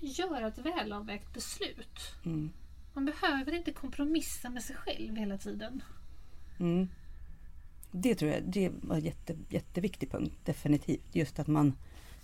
[0.00, 2.14] göra ett välavvägt beslut.
[2.24, 2.50] Mm.
[2.94, 5.82] Man behöver inte kompromissa med sig själv hela tiden.
[6.60, 6.88] Mm.
[7.90, 11.14] Det tror jag det var en jätte, jätteviktig punkt, definitivt.
[11.14, 11.72] Just att man,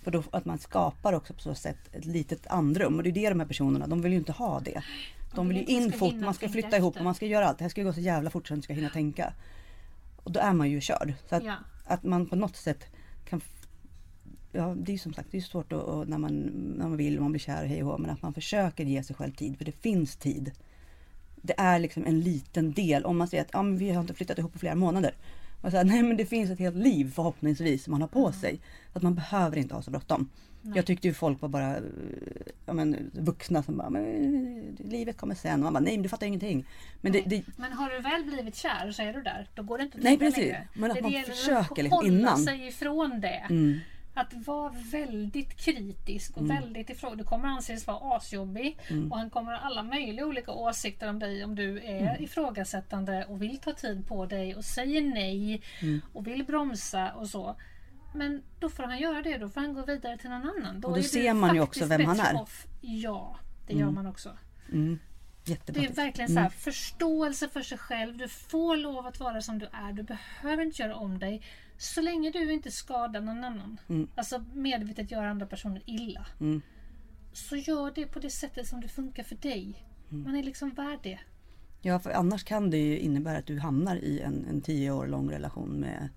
[0.02, 2.96] för då, att man skapar också på så sätt ett litet andrum.
[2.96, 4.82] Och det är det de här personerna, de vill ju inte ha det.
[5.34, 7.58] De vill ju in fort, man ska flytta ihop och man ska göra allt.
[7.58, 9.32] Det här ska gå så jävla fort så att man ska hinna tänka.
[10.16, 11.14] Och då är man ju körd.
[11.28, 11.56] Så att, Ja.
[11.84, 12.86] att man på något sätt
[13.28, 13.40] kan
[14.56, 16.32] Ja, det är som sagt det är svårt att, att när, man,
[16.78, 19.02] när man vill och man blir kär hej och hå, men att man försöker ge
[19.02, 20.52] sig själv tid för det finns tid.
[21.36, 23.04] Det är liksom en liten del.
[23.04, 25.14] Om man säger att men vi har inte flyttat ihop på flera månader.
[25.62, 28.32] Och så här, nej men det finns ett helt liv förhoppningsvis som man har på
[28.32, 28.60] sig.
[28.92, 30.30] Så att man behöver inte ha så bråttom.
[30.62, 30.76] Nej.
[30.76, 31.76] Jag tyckte ju folk var bara
[32.66, 35.52] ja, men, vuxna som bara, men, livet kommer sen.
[35.52, 36.66] Och man bara, nej men du fattar ingenting.
[37.00, 39.48] Men det, det, Men har du väl blivit kär så är du där.
[39.54, 40.38] Då går det inte att Nej, precis.
[40.38, 40.68] längre.
[40.74, 42.38] Men att det man gäller försöker att liksom hålla innan.
[42.38, 43.46] sig ifrån det.
[43.50, 43.80] mm,
[44.16, 46.56] Att vara väldigt kritisk och Mm.
[46.56, 47.16] väldigt ifrån.
[47.18, 49.12] Du kommer anses vara asjobbig Mm.
[49.12, 52.24] och han kommer ha alla möjliga olika åsikter om dig om du är Mm.
[52.24, 56.00] ifrågasättande och vill ta tid på dig och säger nej Mm.
[56.12, 57.56] och vill bromsa och så.
[58.14, 60.74] Men då får han göra det, då får han gå vidare till någon annan.
[60.76, 62.34] Och då är du ser man ju också vem han är.
[62.42, 62.66] Off.
[62.80, 63.36] Ja,
[63.66, 63.94] det gör Mm.
[63.94, 64.36] man också.
[64.72, 64.98] mm,
[65.44, 65.82] Det jättebra.
[65.82, 65.98] är tips.
[65.98, 68.16] verkligen så här, förståelse för sig själv.
[68.16, 69.92] Du får lov att vara som du är.
[69.92, 71.42] Du behöver inte göra om dig.
[71.78, 73.80] Så länge du inte skadar någon annan.
[73.88, 74.08] Mm.
[74.14, 76.26] Alltså medvetet gör andra personer illa.
[76.40, 76.62] Mm.
[77.32, 79.86] Så gör det på det sättet som det funkar för dig.
[80.10, 80.22] Mm.
[80.24, 81.18] Man är liksom värd det.
[81.82, 85.06] Ja, för annars kan det ju innebära att du hamnar i en, en tio år
[85.06, 86.08] lång relation med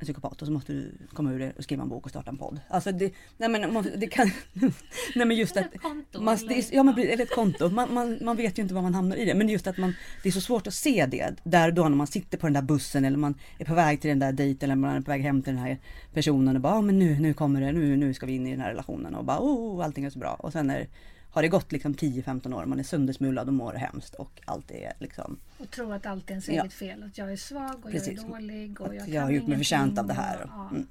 [0.00, 2.30] en psykopat och så måste du komma ur det och skriva en bok och starta
[2.30, 2.60] en podd.
[2.68, 4.30] Alltså det, nej men man- det kan,
[5.14, 6.20] nej men just Eller att ett konto.
[6.20, 7.68] man, eller- ja, men, eller ett konto.
[7.68, 9.34] Man, man, man vet ju inte var man hamnar i det.
[9.34, 12.06] Men just att man, det är så svårt att se det där då när man
[12.06, 14.76] sitter på den där bussen eller man är på väg till den där dejten eller
[14.80, 15.78] man är på väg hem till den här
[16.14, 18.50] personen och bara, ja men nu, nu kommer det, nu, nu ska vi in i
[18.50, 20.34] den här relationen och bara, oh, allting är så bra.
[20.34, 20.88] Och sen är,
[21.30, 24.92] har det gått liksom 10-15 år, man är söndersmulad och mår hemskt och allt är
[24.98, 26.60] liksom, Och tro att allt är ens Ja.
[26.62, 27.02] eget fel.
[27.02, 28.08] Att jag är svag och Precis.
[28.16, 28.80] jag är dålig.
[28.80, 30.42] Och att jag, jag, har kan gjort mig förtjänt av det här.
[30.42, 30.86] och- ja, Mm.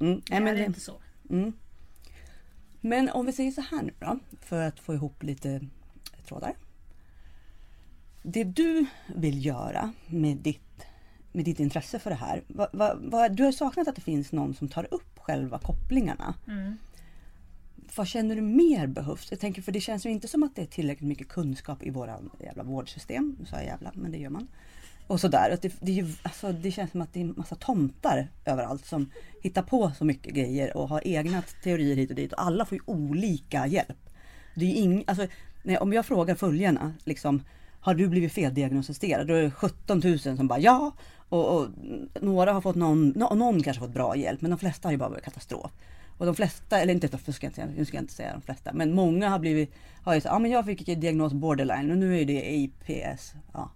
[0.00, 0.94] Mm, Det nej, men är det, inte så.
[1.30, 1.52] Mm.
[2.80, 5.60] Men om vi säger så här nu då, för att få ihop lite
[6.28, 6.54] trådar.
[8.22, 10.82] Det du vill göra med ditt,
[11.32, 12.42] med ditt intresse för det här.
[12.46, 16.34] Vad, vad, vad, du har saknat att det finns någon som tar upp själva kopplingarna.
[16.46, 16.76] Mm.
[17.96, 19.30] Vad känner du mer behövs?
[19.30, 21.90] Jag tänker för det känns ju inte som att det är tillräckligt mycket kunskap i
[21.90, 23.36] våra jävla vårdsystem.
[23.40, 24.48] Nu sa jag jävla, men det gör man.
[25.06, 25.50] Och sådär.
[25.50, 28.28] Att Det, det, är ju, alltså, det känns som att det är en massa tomtar
[28.44, 29.10] överallt som
[29.42, 32.32] hittar på så mycket grejer och har egna teorier hit och dit.
[32.32, 34.10] Och alla får ju olika hjälp.
[34.54, 35.26] Det är ing, alltså,
[35.62, 37.42] nej, om jag frågar följarna, liksom,
[37.80, 39.26] har du blivit feldiagnostiserad?
[39.26, 40.92] Då är det 17 000 som bara ja.
[41.28, 41.68] Och, och
[42.20, 45.08] några har fått någon, någon kanske fått bra hjälp men de flesta har ju bara
[45.08, 45.70] varit katastrof.
[46.22, 48.32] Och de flesta, eller inte, för ska jag inte säga, nu ska jag inte säga
[48.32, 51.90] de flesta, men många har blivit, har ju sagt, ja men jag fick diagnos borderline
[51.90, 53.32] och nu är det APS.
[53.52, 53.70] Ja.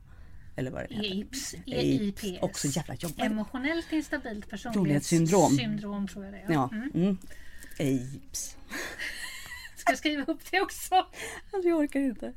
[0.57, 1.11] Eller vad det heter.
[1.11, 1.55] EIPS.
[1.67, 2.43] EIPS.
[2.43, 3.21] Också jävla jobbigt.
[3.21, 5.41] Emotionellt instabilt Personlighetssyndrom.
[5.43, 6.09] personlighetssyndrom.
[6.09, 6.53] tror jag det är.
[6.53, 6.71] Ja.
[6.73, 6.91] Mm.
[6.95, 7.19] Mm.
[7.73, 8.57] APS.
[9.77, 10.95] Ska jag skriva upp det också?
[10.95, 12.33] Alltså jag orkar inte.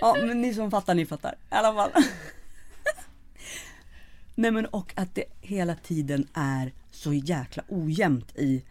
[0.00, 1.32] Ja men ni som fattar, ni fattar.
[1.32, 1.90] I alla fall.
[4.34, 8.62] Nej men och att det hela tiden är så jäkla ojämnt i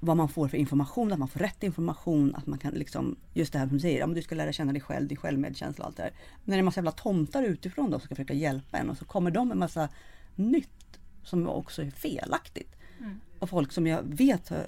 [0.00, 3.52] vad man får för information, att man får rätt information, att man kan liksom, just
[3.52, 5.88] det här som du säger, om du ska lära känna dig själv, din självmedkänsla och
[5.88, 6.10] allt det där.
[6.10, 8.90] Men när det är en massa jävla tomtar utifrån då som ska försöka hjälpa en
[8.90, 9.88] och så kommer de med en massa
[10.34, 12.76] nytt som också är felaktigt.
[13.00, 13.20] Mm.
[13.38, 14.58] Och folk som jag vet, eh,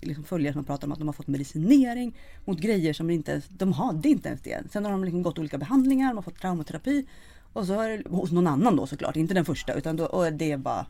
[0.00, 3.48] liksom följare som pratar om att de har fått medicinering mot grejer som inte ens,
[3.48, 4.62] de hade inte ens det.
[4.70, 7.06] Sen har de liksom gått olika behandlingar, de har fått traumaterapi.
[7.52, 10.32] Och så är det hos någon annan då såklart, inte den första utan då, och
[10.32, 10.86] det är bara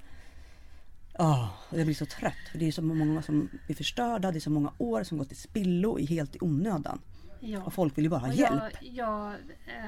[1.18, 2.48] Oh, jag blir så trött.
[2.52, 4.30] För det är så många som blir förstörda.
[4.30, 7.00] Det är så många år som gått i spillo helt i onödan.
[7.40, 7.62] Ja.
[7.62, 8.62] Och folk vill ju bara ha hjälp.
[8.80, 9.34] Jag, jag,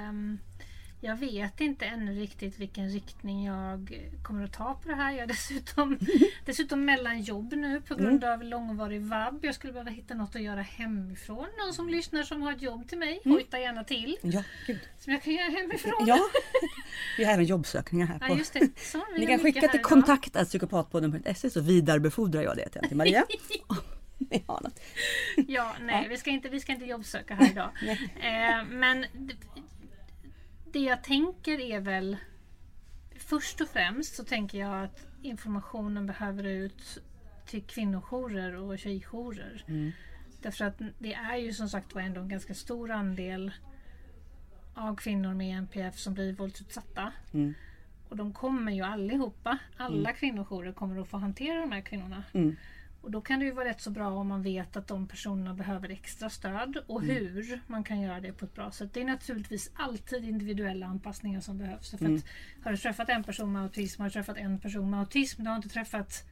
[0.08, 0.38] um,
[1.00, 5.12] jag vet inte ännu riktigt vilken riktning jag kommer att ta på det här.
[5.12, 5.98] Jag är dessutom,
[6.44, 8.34] dessutom mellan jobb nu på grund mm.
[8.34, 9.44] av långvarig vab.
[9.44, 11.46] Jag skulle behöva hitta något att göra hemifrån.
[11.58, 13.34] Någon som lyssnar som har ett jobb till mig, mm.
[13.36, 14.18] hojta gärna till.
[14.22, 14.80] Ja, gud.
[14.98, 16.06] Som jag kan göra hemifrån.
[16.06, 16.18] Ja,
[17.18, 18.18] vi har även jobbsökningar här.
[18.18, 18.26] På.
[18.28, 18.78] Ja, just det.
[18.78, 23.26] Så, Ni kan skicka till kontakt.psykopatpodden.se så vidarebefordrar jag det till Maria.
[24.46, 24.80] Något.
[25.48, 26.08] Ja, nej, ja.
[26.08, 27.70] Vi, ska inte, vi ska inte jobbsöka här idag.
[28.20, 29.06] eh, men
[30.72, 32.16] det jag tänker är väl
[33.20, 36.98] Först och främst så tänker jag att informationen behöver ut
[37.46, 39.64] till kvinnojourer och tjejjourer.
[39.68, 39.92] Mm.
[40.42, 43.52] Därför att det är ju som sagt var ändå en ganska stor andel
[44.74, 47.12] av kvinnor med NPF som blir våldsutsatta.
[47.32, 47.54] Mm.
[48.08, 50.14] Och de kommer ju allihopa, alla mm.
[50.14, 52.24] kvinnojourer kommer att få hantera de här kvinnorna.
[52.32, 52.56] Mm.
[53.02, 55.54] Och då kan det ju vara rätt så bra om man vet att de personerna
[55.54, 57.16] behöver extra stöd och mm.
[57.16, 58.94] hur man kan göra det på ett bra sätt.
[58.94, 61.90] Det är naturligtvis alltid individuella anpassningar som behövs.
[61.90, 62.16] För mm.
[62.16, 62.24] att,
[62.64, 65.48] har du träffat en person med autism, har du träffat en person med autism, du
[65.48, 66.24] har inte träffat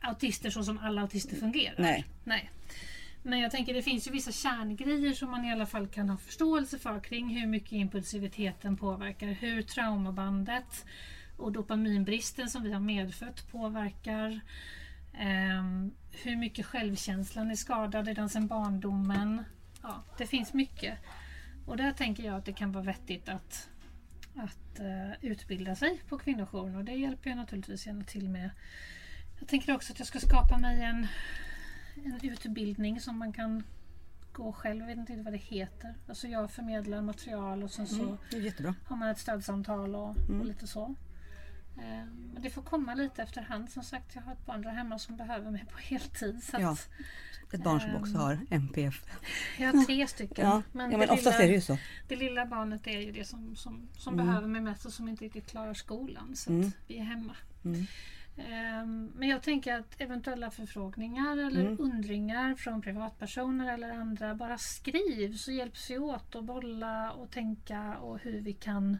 [0.00, 1.74] autister så som alla autister fungerar.
[1.78, 2.04] Nej.
[2.24, 2.50] Nej.
[3.22, 6.16] Men jag tänker det finns ju vissa kärngrejer som man i alla fall kan ha
[6.16, 10.84] förståelse för kring hur mycket impulsiviteten påverkar, hur traumabandet
[11.36, 14.40] och dopaminbristen som vi har medfött påverkar.
[15.12, 19.44] Um, hur mycket självkänslan är skadad redan sedan barndomen.
[19.82, 20.98] Ja, det finns mycket.
[21.66, 23.68] Och där tänker jag att det kan vara vettigt att,
[24.36, 28.50] att uh, utbilda sig på kvinnojouren och det hjälper jag naturligtvis gärna till med.
[29.38, 31.06] Jag tänker också att jag ska skapa mig en,
[32.04, 33.62] en utbildning som man kan
[34.32, 34.80] gå själv.
[34.80, 35.94] Jag vet inte vad det heter.
[36.08, 40.40] Alltså jag förmedlar material och sen så mm, har man ett stödsamtal och, mm.
[40.40, 40.94] och lite så.
[41.78, 42.06] Eh,
[42.40, 43.70] det får komma lite efterhand.
[43.70, 46.42] Som sagt, jag har ett barn där hemma som behöver mig på heltid.
[46.42, 46.76] Så ja,
[47.52, 49.04] ett barn som också har MPF.
[49.58, 50.46] Jag har tre stycken.
[50.46, 51.78] Ja, men, ja, men oftast lilla, är det ju så.
[52.08, 54.26] Det lilla barnet är ju det som, som, som mm.
[54.26, 56.36] behöver mig mest och som inte riktigt klarar skolan.
[56.36, 56.72] Så mm.
[56.86, 57.36] vi är hemma.
[57.64, 57.86] Mm.
[58.36, 61.80] Um, men jag tänker att eventuella förfrågningar eller mm.
[61.80, 67.96] undringar från privatpersoner eller andra bara skriv så hjälps vi åt att bolla och tänka
[67.96, 68.98] och hur vi kan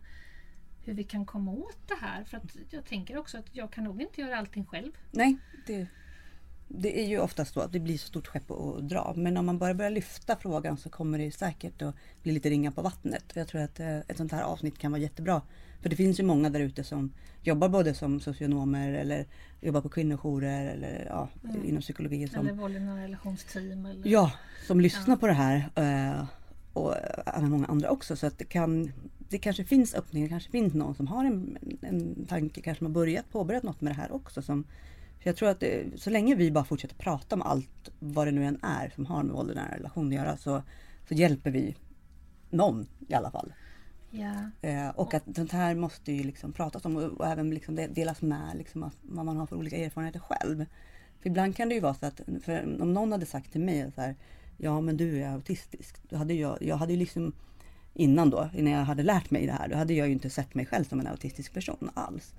[0.85, 2.25] hur vi kan komma åt det här.
[2.25, 4.93] För att jag tänker också att jag kan nog inte göra allting själv.
[5.11, 5.87] Nej, det,
[6.69, 9.15] det är ju oftast så att det blir så stort skepp att dra.
[9.17, 12.73] Men om man bara börjar lyfta frågan så kommer det säkert att bli lite ringa
[12.73, 13.25] på vattnet.
[13.35, 15.43] Jag tror att eh, ett sånt här avsnitt kan vara jättebra.
[15.83, 17.13] För det finns ju många där ute som
[17.43, 19.27] jobbar både som socionomer eller
[19.61, 21.65] jobbar på kvinnojourer eller ja, mm.
[21.65, 22.29] inom psykologi.
[22.29, 23.87] Som, eller våld i relationsteam.
[23.87, 24.11] Eller...
[24.11, 24.33] Ja,
[24.67, 25.17] som lyssnar ja.
[25.17, 25.71] på det här.
[25.75, 26.25] Eh,
[26.73, 26.95] och
[27.43, 28.17] många andra också.
[28.17, 28.93] Så att det kan
[29.31, 32.91] det kanske finns öppningar, det kanske finns någon som har en, en tanke, kanske har
[32.91, 34.43] börjat påbörjat något med det här också.
[34.43, 34.65] Som,
[35.19, 38.31] för jag tror att det, så länge vi bara fortsätter prata om allt, vad det
[38.31, 40.63] nu än är som har med våld i nära relation att göra, så,
[41.09, 41.77] så hjälper vi
[42.51, 43.53] någon i alla fall.
[44.13, 44.47] Yeah.
[44.63, 48.23] Eh, och att sånt här måste ju liksom pratas om och, och även liksom delas
[48.23, 50.67] med liksom att, vad man har för olika erfarenheter själv.
[51.21, 52.21] För ibland kan det ju vara så att
[52.81, 54.17] om någon hade sagt till mig så här,
[54.63, 55.97] Ja men du är autistisk.
[56.09, 57.33] Då hade jag, jag hade ju liksom
[58.01, 60.55] innan då, innan jag hade lärt mig det här, då hade jag ju inte sett
[60.55, 62.35] mig själv som en autistisk person alls.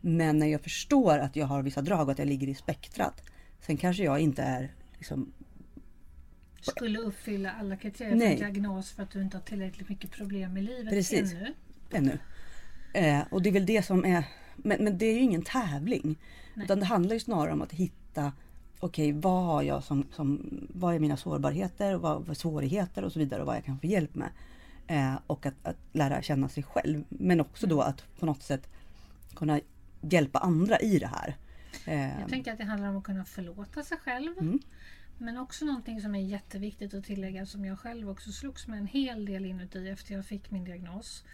[0.00, 3.22] Men när jag förstår att jag har vissa drag och att jag ligger i spektrat.
[3.60, 5.32] Sen kanske jag inte är liksom
[6.60, 8.36] skulle uppfylla alla kriterier Nej.
[8.36, 11.32] för diagnos för att du inte har tillräckligt mycket problem i livet Precis.
[11.32, 11.54] ännu.
[11.92, 12.18] ännu.
[12.94, 14.24] Eh, och det är väl det som är,
[14.56, 16.16] men, men det är ju ingen tävling.
[16.54, 16.64] Nej.
[16.64, 18.32] Utan det handlar ju snarare om att hitta
[18.80, 23.04] okej, okay, vad har jag som, som, vad är mina sårbarheter och vad, vad svårigheter
[23.04, 24.28] och så vidare och vad jag kan få hjälp med.
[24.86, 27.04] Eh, och att, att, lära känna sig själv.
[27.08, 28.68] Men också då att på något sätt
[29.34, 29.60] kunna
[30.00, 31.36] hjälpa andra i det här.
[31.84, 32.20] Eh.
[32.20, 34.38] Jag tänker att det handlar om att kunna förlåta sig själv.
[34.38, 34.58] Mm.
[35.18, 38.86] Men också någonting som är jätteviktigt att tillägga som jag själv också slogs med en
[38.86, 41.24] hel del inuti efter jag fick min diagnos.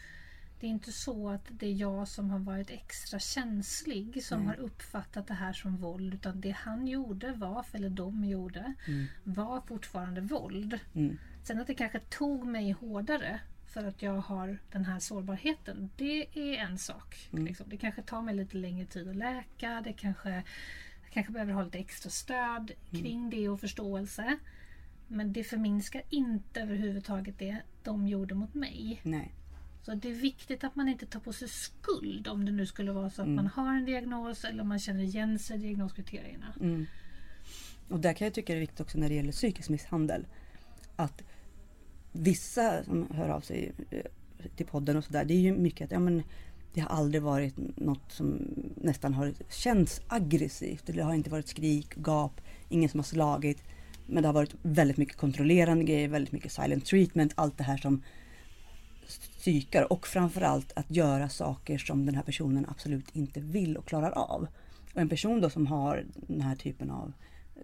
[0.61, 4.48] Det är inte så att det är jag som har varit extra känslig som mm.
[4.48, 6.14] har uppfattat det här som våld.
[6.14, 9.07] Utan det han gjorde var, eller de gjorde, mm.
[9.24, 10.78] var fortfarande våld.
[10.94, 11.18] Mm.
[11.43, 15.90] Sen att det kanske tog mig hårdare för att jag har den här sårbarheten.
[15.97, 17.28] Det är en sak.
[17.32, 17.47] Mm.
[17.47, 17.66] Liksom.
[17.68, 19.80] Det kanske tar mig lite längre tid att läka.
[19.84, 20.30] Det kanske,
[21.05, 23.03] jag kanske behöver ha lite extra stöd Mm.
[23.03, 24.36] kring det och förståelse.
[25.09, 29.01] Men det förminskar inte överhuvudtaget det de gjorde mot mig.
[29.03, 29.32] Nej.
[29.82, 32.93] Så det är viktigt att man inte tar på sig skuld om det nu skulle
[32.93, 33.36] vara så att Mm.
[33.36, 36.55] man har en diagnos eller man känner igen sig i diagnoskriterierna.
[36.61, 36.86] Mm.
[37.88, 40.26] Och där kan jag tycka det är viktigt också när det gäller psykisk misshandel.
[41.03, 41.22] Att
[42.12, 44.00] vissa som hör av sig eh,
[44.57, 45.24] till podden och sådär.
[45.24, 46.22] Det är ju mycket att ja, men,
[46.74, 48.38] det har aldrig varit något som
[48.76, 50.82] nästan har känts aggressivt.
[50.86, 53.62] Det har inte varit skrik, gap, ingen som har slagit.
[54.07, 57.32] Men det har varit väldigt mycket kontrollerande grejer, väldigt mycket silent treatment.
[57.34, 58.03] Allt det här som
[59.38, 64.11] psykar och framförallt att göra saker som den här personen absolut inte vill och klarar
[64.11, 64.46] av.
[64.94, 67.12] Och en person då som har den här typen av
[67.57, 67.62] eh,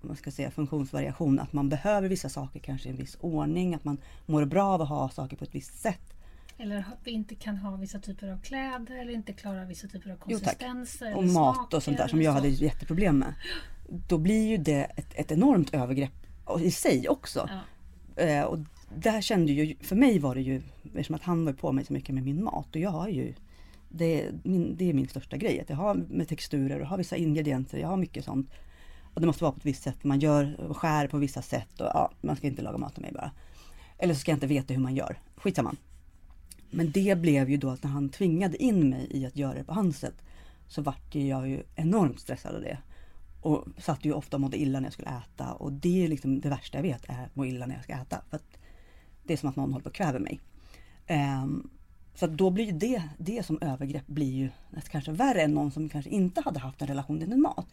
[0.00, 3.84] vad ska säga, funktionsvariation, att man behöver vissa saker kanske i en viss ordning, att
[3.84, 6.14] man mår bra av att ha saker på ett visst sätt.
[6.58, 10.10] Eller att vi inte kan ha vissa typer av kläder eller inte klarar vissa typer
[10.10, 11.16] av Jo, konsistenser.
[11.16, 13.34] Och mat och sånt där som jag hade jätteproblem med.
[14.08, 16.26] Då blir ju det ett, ett enormt övergrepp
[16.60, 17.50] i sig också.
[18.16, 18.22] Ja.
[18.22, 18.58] Eh, och
[18.94, 21.92] där kände ju, för mig var det ju, eftersom att han var på mig så
[21.92, 23.34] mycket med min mat och jag har ju
[23.88, 26.98] det, är min, det är min största grej, att jag har med texturer och har
[26.98, 28.50] vissa ingredienser, jag har mycket sånt.
[29.18, 31.80] Och det måste vara på ett visst sätt, man gör och skär på vissa sätt
[31.80, 33.30] och ja, man ska inte laga mat till mig bara.
[33.98, 35.74] Eller så ska jag inte veta hur man gör, skitsamma.
[36.70, 39.64] Men det blev ju då att när han tvingade in mig i att göra det
[39.64, 40.14] på hans sätt
[40.68, 42.78] så vart jag ju enormt stressad av det.
[43.40, 46.40] Och satt ju ofta och mådde illa när jag skulle äta och det är liksom
[46.40, 48.22] det värsta jag vet är att må illa när jag ska äta.
[48.30, 48.58] För att
[49.24, 50.40] det är som att någon håller på att kväva mig.
[51.42, 51.70] Um,
[52.14, 54.48] så att då blir ju det, det som övergrepp blir ju
[54.90, 57.66] kanske värre än någon som kanske inte hade haft en relation till mat.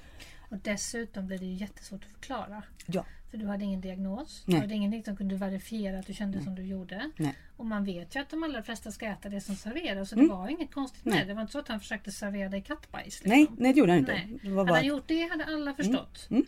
[0.49, 2.63] Och dessutom blir det ju jättesvårt att förklara.
[2.85, 4.43] Ja, För du hade ingen diagnos.
[4.45, 4.55] Nej.
[4.55, 7.09] Du hade ingenting som kunde verifiera att du kände som du gjorde.
[7.17, 7.35] nej.
[7.57, 10.09] Och man vet ju att de allra flesta ska äta det som serveras.
[10.09, 10.27] Så Mm.
[10.27, 11.13] det var inget konstigt Nej.
[11.15, 11.27] med det.
[11.27, 13.05] Det var inte så att han försökte servera dig kattbajs.
[13.05, 13.29] Liksom.
[13.29, 14.11] Nej, nej det gjorde han inte.
[14.13, 14.39] Nej.
[14.41, 16.27] Det var Hade bara, han gjort det hade alla förstått.
[16.29, 16.45] Mm.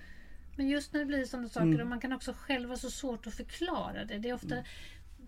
[0.56, 1.82] Men just när det blir sådana saker Mm.
[1.82, 4.18] och man kan också själv vara så svårt att förklara det.
[4.18, 4.56] Det är, ofta,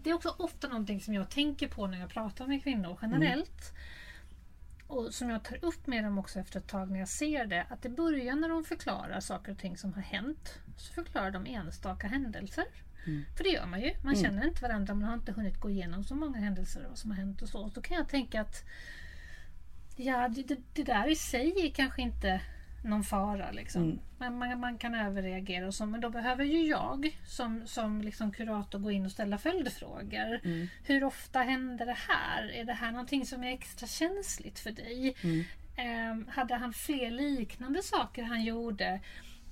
[0.04, 3.74] det är också ofta någonting som jag tänker på när jag pratar med kvinnor generellt.
[4.90, 7.66] Och som jag tar upp med dem också efter ett tag när jag ser det.
[7.70, 11.46] Att i början när de förklarar saker och ting som har hänt så förklarar de
[11.46, 12.66] enstaka händelser.
[13.06, 13.26] Mm.
[13.38, 13.92] För det gör man ju.
[14.04, 14.94] Man känner inte varandra.
[14.94, 17.50] Man har inte hunnit gå igenom så många händelser och vad som har hänt och
[17.50, 17.60] så.
[17.60, 18.66] Och då kan jag tänka att
[20.02, 22.42] Ja, det, det, det där i sig är kanske inte
[22.84, 23.52] någon fara.
[23.52, 23.84] Liksom.
[23.84, 24.00] Mm.
[24.18, 25.86] Men man, man kan överreagera och så.
[25.86, 30.40] Men då behöver ju jag som, som liksom kurator gå in och ställa följdfrågor.
[30.44, 30.68] Mm.
[30.84, 32.52] Hur ofta händer det här?
[32.52, 35.16] Är det här någonting som är extra känsligt för dig?
[35.22, 35.44] Mm.
[35.78, 39.00] Ehm, hade han fler liknande saker han gjorde?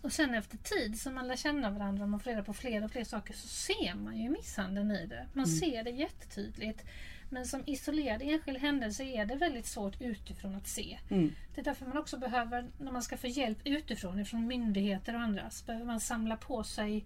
[0.01, 2.83] Och sen efter tid som man lär känna varandra och man får reda på fler
[2.83, 5.27] och fler saker så ser man ju misshandeln i det.
[5.33, 6.85] Man ser det jättetydligt.
[7.29, 10.99] Men som isolerad enskild händelse är det väldigt svårt utifrån att se.
[11.09, 11.33] Mm.
[11.55, 15.21] Det är därför man också behöver, när man ska få hjälp utifrån, från myndigheter och
[15.21, 17.05] andra, så behöver man samla på sig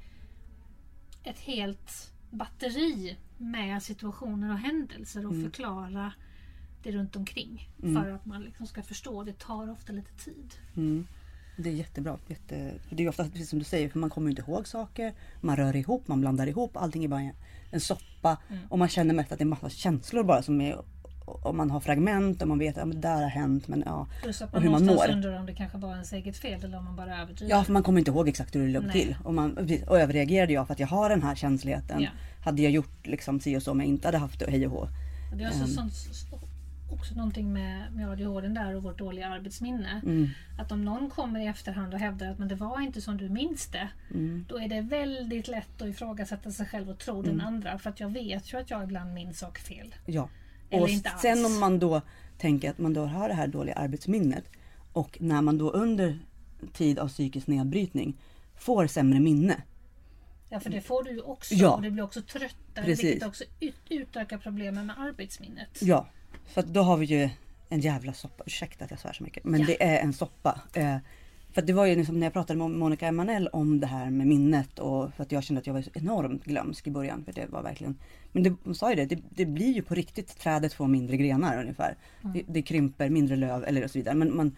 [1.24, 6.14] ett helt batteri med situationer och händelser och förklara
[6.84, 7.70] det runt omkring.
[7.82, 9.24] För att man liksom ska förstå.
[9.24, 10.54] Det tar ofta lite tid.
[10.76, 11.08] Mm.
[11.58, 12.20] Det är jättebra.
[12.28, 12.74] Jätte...
[12.90, 15.14] Det är ofta precis som du säger, för man kommer inte ihåg saker.
[15.42, 16.78] Man rör ihop, man blandar ihop.
[16.78, 17.32] Allting är bara
[17.72, 18.38] en- soppa.
[18.50, 18.62] Mm.
[18.70, 20.78] Och man känner mest att det är massa känslor bara som är...
[21.26, 23.68] Om man har fragment och man vet att ja, men det där har hänt.
[23.68, 24.08] Men ja.
[24.24, 25.12] Plus att Och man hur man mår.
[25.12, 27.52] undrar om det kanske var ens eget fel eller om man bara överdriver.
[27.56, 28.92] Ja, för man kommer inte ihåg exakt hur det låg Nej.
[28.92, 29.16] till.
[29.24, 29.58] Och, man,
[29.88, 32.02] och överreagerade jag för att jag har den här känsligheten.
[32.02, 32.10] Ja.
[32.44, 34.66] Hade jag gjort liksom si och så om jag inte hade haft det och hej
[34.68, 34.80] och hå.
[35.32, 35.68] Och det är också, Ehm.
[35.68, 35.94] sånt,
[36.92, 40.02] också någonting med, med ADHD där och vårt dåliga arbetsminne.
[40.06, 40.30] Mm.
[40.60, 43.30] Att om någon kommer i efterhand och hävdar att men det var inte som du
[43.30, 43.90] minns det.
[44.14, 44.46] Mm.
[44.50, 47.80] Då är det väldigt lätt att ifrågasätta sig själv och tro den andra.
[47.80, 49.96] För att jag vet ju att jag ibland minns saker fel.
[50.06, 50.30] Ja.
[50.70, 51.22] Eller och inte alls.
[51.22, 52.02] sen om man då
[52.38, 54.44] tänker att man då har det här dåliga arbetsminnet
[54.94, 56.20] och när man då under
[56.74, 58.18] tid av psykisk nedbrytning
[58.56, 59.62] får sämre minne.
[60.50, 61.54] Ja för det får du ju också.
[61.54, 61.76] Ja.
[61.76, 62.86] Och du blir också tröttare.
[62.86, 63.06] Precis.
[63.06, 65.82] Vilket också ut, utökar problemen med arbetsminnet.
[65.82, 66.08] Ja,
[66.54, 67.30] att då har vi ju
[67.70, 68.44] en jävla soppa.
[68.48, 69.66] Ursäkta att jag svär så mycket, men Ja.
[69.68, 70.62] det är en soppa.
[70.74, 70.98] Eh,
[71.54, 74.28] för det var ju liksom när jag pratade med Monica Emanuel om det här med
[74.28, 77.24] minnet och för att jag kände att jag var enormt glömsk i början.
[77.26, 77.98] För det var verkligen,
[78.32, 81.18] men det, hon sa ju det, det, det blir ju på riktigt trädet får mindre
[81.18, 81.96] grenar ungefär.
[82.22, 84.16] Det, det krymper mindre löv eller och så vidare.
[84.16, 84.56] Men man,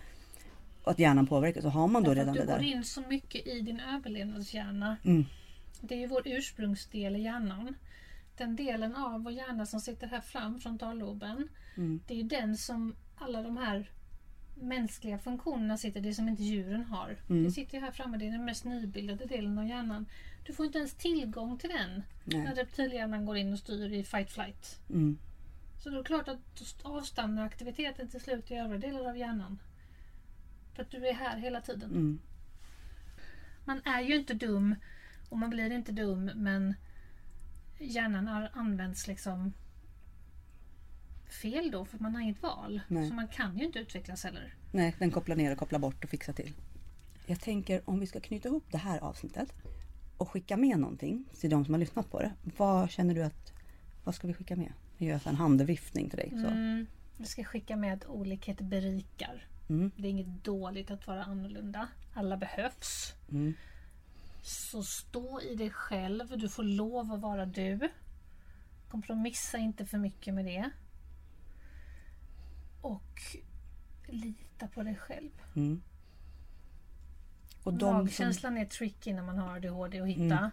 [0.83, 2.63] att hjärnan påverkas, så har man då Därför redan det du går där.
[2.63, 4.97] in så mycket i din överlevnadshjärna.
[5.05, 5.25] Mm.
[5.81, 7.75] Det är ju vår ursprungsdel i hjärnan.
[8.37, 11.47] Den delen av vår hjärna som sitter här fram, frontalloben.
[11.77, 11.99] Mm.
[12.07, 13.91] Det är ju den som alla de här
[14.55, 17.17] mänskliga funktionerna sitter, det som inte djuren har.
[17.29, 17.43] Mm.
[17.43, 20.05] Det sitter ju här framme, det är den mest nybildade delen av hjärnan.
[20.45, 22.53] Du får inte ens tillgång till den när Nej.
[22.53, 24.79] reptilhjärnan går in och styr i fight flight.
[24.89, 25.17] Mm.
[25.83, 26.39] Så då är det klart att
[26.83, 29.59] då avstannar aktiviteten till slut i övriga delar av hjärnan.
[30.73, 31.91] För att du är här hela tiden.
[31.91, 32.19] Mm.
[33.65, 34.75] Man är ju inte dum
[35.29, 36.75] och man blir inte dum men
[37.79, 39.53] hjärnan har använts liksom
[41.33, 42.81] fel då för man har inget val.
[42.87, 43.09] Nej.
[43.09, 44.53] Så man kan ju inte utvecklas heller.
[44.71, 46.53] Nej, den kopplar ner och kopplar bort och fixar till.
[47.25, 49.53] Jag tänker om vi ska knyta ihop det här avsnittet
[50.17, 52.33] och skicka med någonting till de som har lyssnat på det.
[52.57, 53.53] Vad känner du att,
[54.03, 54.73] vad ska vi skicka med?
[54.97, 56.29] Jag gör en handviftning till dig.
[56.29, 56.47] Så.
[56.47, 56.85] Mm.
[57.17, 59.47] Jag ska skicka med att olikhet berikar.
[59.69, 59.91] Mm.
[59.95, 61.87] Det är inget dåligt att vara annorlunda.
[62.13, 63.13] Alla behövs.
[63.31, 63.53] Mm.
[64.41, 66.37] Så stå i dig själv.
[66.37, 67.79] Du får lov att vara du.
[68.89, 70.69] Kompromissa inte för mycket med det.
[72.83, 73.21] Och
[74.07, 75.29] lita på dig själv.
[75.55, 75.81] Mm.
[77.63, 80.37] Och de som, Magkänslan är tricky när man har ADHD att hitta.
[80.37, 80.49] Mm.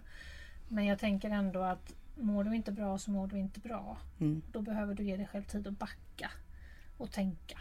[0.68, 3.98] Men jag tänker ändå att mår du inte bra så mår du inte bra.
[4.20, 4.42] mm.
[4.52, 6.30] Då behöver du ge dig själv tid att backa
[6.96, 7.58] och tänka.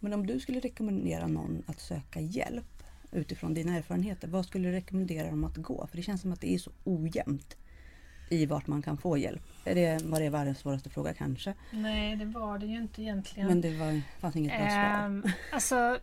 [0.00, 2.82] Men om du skulle rekommendera någon att söka hjälp
[3.12, 5.86] utifrån dina erfarenheter, vad skulle du rekommendera dem att gå?
[5.86, 7.56] För det känns som att det är så ojämnt
[8.30, 9.42] i vart man kan få hjälp.
[9.64, 11.54] Är det, var det världens svåraste fråga kanske?
[11.70, 13.48] Nej, det var det ju inte egentligen.
[13.48, 15.04] Men det var, fanns inget bra svar.
[15.04, 15.98] Ehm, alltså,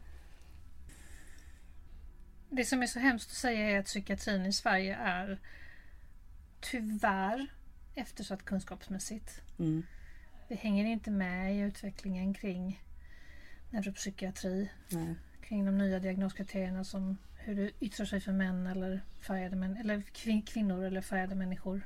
[2.49, 5.39] det som är så hemskt att säga är att psykiatrin i Sverige är
[6.61, 7.47] tyvärr
[7.95, 9.41] eftersatt kunskapsmässigt.
[9.59, 9.84] Mm.
[10.47, 12.82] Vi hänger inte med i utvecklingen kring
[13.69, 15.15] neuropsykiatri, Nej.
[15.41, 19.97] kring de nya diagnoskriterierna som hur det yttrar sig för män eller färgade män, eller
[19.97, 21.82] kvin- kvinnor eller färgade människor.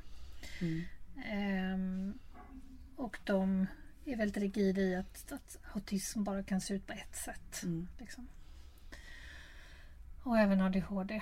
[0.62, 0.84] Mm.
[1.26, 2.20] Ehm,
[2.96, 3.68] och de
[4.06, 7.64] är väldigt rigida i att, att autism bara kan se ut på ett sätt.
[7.64, 7.88] Mm.
[7.98, 8.28] Liksom.
[10.24, 11.22] Och även ADHD.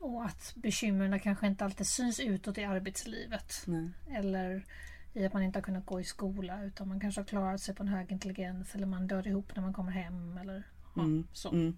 [0.00, 3.62] Och att bekymren kanske inte alltid syns utåt i arbetslivet.
[3.66, 3.90] Nej.
[4.10, 4.64] Eller
[5.12, 7.74] i att man inte har kunnat gå i skola utan man kanske har klarat sig
[7.74, 10.38] på en hög intelligens eller man dör ihop när man kommer hem.
[10.38, 10.62] Eller,
[10.96, 11.26] ja, Mm.
[11.32, 11.50] så.
[11.52, 11.76] Mm.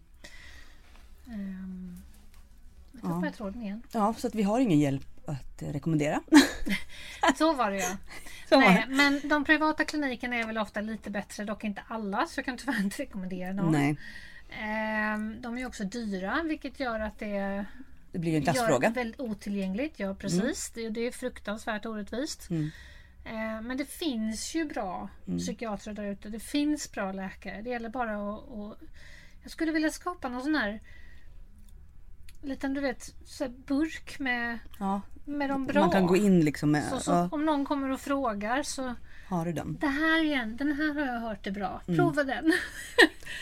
[1.29, 2.03] Ehm,
[2.93, 3.09] jag Ja.
[3.09, 3.83] tappade jag tråden igen.
[3.93, 6.21] Ja, så att vi har ingen hjälp att rekommendera.
[7.39, 7.97] Så var det ja.
[8.59, 8.95] Nej, det.
[8.95, 12.27] men de privata klinikerna är väl ofta lite bättre, dock inte alla.
[12.27, 13.73] Så jag kan tyvärr inte rekommendera någon.
[13.73, 13.97] Nej,
[14.59, 17.65] Ehm, de är också dyra vilket gör att det
[18.13, 18.89] det blir en gör klassfråga.
[18.89, 20.01] det väldigt otillgängligt.
[20.01, 22.51] Ja precis, det, det är fruktansvärt orättvist.
[22.51, 22.71] Mm.
[23.25, 25.09] Ehm, men det finns ju bra
[25.39, 26.29] psykiatrer där ute.
[26.29, 27.63] Det finns bra läkare.
[27.63, 28.51] Det gäller bara att...
[28.53, 28.79] att
[29.43, 30.81] jag skulle vilja skapa någon sån här
[32.43, 35.81] liten du vet så burk med, Ja, med de bra.
[35.81, 38.95] man kan gå in liksom med, så, så, ja, Om någon kommer och frågar så
[39.29, 39.77] har du den?
[39.81, 41.81] Det här igen, den här har jag hört är bra.
[41.89, 41.99] Mm.
[41.99, 42.53] Prova den.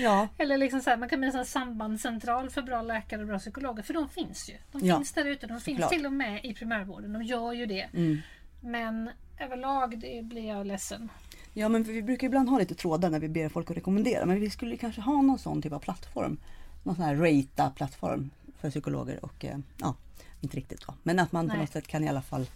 [0.01, 3.39] Ja, Eller liksom så här, man kan bli en sambandscentral för bra läkare och bra
[3.39, 3.83] psykologer.
[3.83, 4.55] För de finns ju.
[4.73, 5.47] De Ja, finns där ute.
[5.47, 5.91] De finns såklart.
[5.91, 7.13] till och med i primärvården.
[7.13, 7.89] De gör ju det.
[7.95, 8.19] mm.
[8.61, 11.09] Men överlag det blir jag ledsen.
[11.53, 14.27] ja, men vi brukar ibland ha lite trådar när vi ber folk att rekommendera.
[14.27, 16.39] Men vi skulle kanske ha någon sån typ av plattform.
[16.83, 19.95] Någon sån här rata-plattform för psykologer och eh, ja,
[20.41, 20.95] inte riktigt så.
[21.03, 21.63] Men att man på Nej.
[21.63, 22.47] något sätt kan i alla fall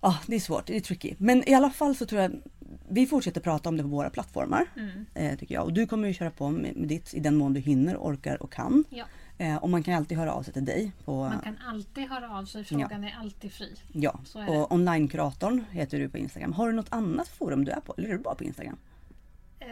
[0.00, 1.14] Ja, det är svårt, det är tricky.
[1.18, 2.32] Men i alla fall så tror jag
[2.88, 4.66] vi fortsätter prata om det på våra plattformar.
[4.76, 5.06] Mm.
[5.14, 5.64] Eh, tycker jag.
[5.64, 8.42] Och du kommer ju köra på med, med ditt i den mån du hinner, orkar
[8.42, 8.84] och kan.
[8.90, 9.04] Ja,
[9.38, 10.92] Eh, och man kan alltid höra av sig till dig.
[11.04, 12.64] På, man kan alltid höra av sig.
[12.64, 13.74] Frågan är alltid fri.
[13.92, 16.52] Ja, och onlinekuratorn heter du på Instagram.
[16.52, 17.94] Har du något annat forum du är på?
[17.96, 18.76] Eller är du bara på Instagram?
[19.60, 19.68] Eh,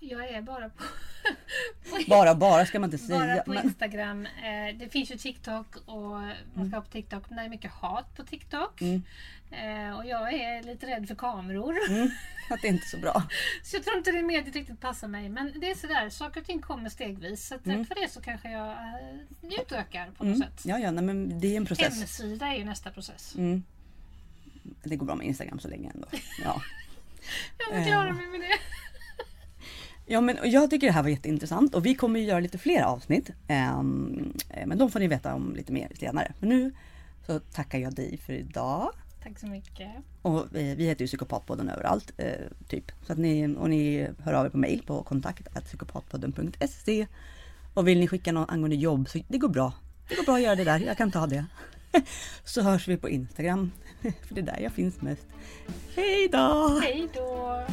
[0.00, 0.84] jag är bara på, på
[2.08, 3.18] Bara, bara ska man inte säga.
[3.18, 4.26] Bara på men, Instagram.
[4.26, 6.10] Eh, det finns ju TikTok och
[6.54, 7.22] man ska ha på TikTok.
[7.28, 8.80] Men det är mycket hat på TikTok.
[8.80, 9.02] Mm.
[9.50, 11.74] Eh, och jag är lite rädd för kameror.
[11.88, 12.10] mm,
[12.50, 13.22] att det är inte så bra.
[13.62, 15.28] Så jag tror inte det mediet riktigt passar mig.
[15.28, 17.46] Men det är sådär, saker och ting kommer stegvis.
[17.48, 17.86] Så att Mm.
[17.86, 20.48] för det så kanske jag eh, utökar på något Mm.
[20.48, 20.60] sätt.
[20.64, 21.98] Ja, ja, nej, men det är en process.
[21.98, 23.34] Hemsida är ju nästa process.
[23.38, 23.62] Mm.
[24.82, 26.08] Det går bra med Instagram så länge ändå.
[26.44, 26.62] Ja.
[27.58, 28.58] Jag får klara mig med det.
[30.08, 32.82] Ja men jag tycker det här var jätteintressant och vi kommer ju göra lite fler
[32.82, 33.30] avsnitt.
[33.48, 36.32] Ehm, eh, men de får ni veta om lite mer senare.
[36.40, 36.72] Men nu
[37.26, 38.92] så tackar jag dig för idag.
[39.22, 39.90] Tack så mycket.
[40.22, 42.12] Och eh, vi heter ju Psykopatpodden överallt.
[42.16, 42.30] Eh,
[42.68, 42.92] typ.
[43.06, 47.06] Så att ni, och ni hör av er på mail på kontakt psykopatpodden.se.
[47.74, 49.72] Och vill ni skicka något angående jobb så det går bra.
[50.08, 50.80] Det går bra att göra det där.
[50.80, 51.44] Jag kan ta det.
[52.44, 53.70] Så hörs vi på Instagram.
[54.00, 55.26] För det är där jag finns mest.
[55.94, 56.80] Hej då!
[56.82, 57.66] Hej då!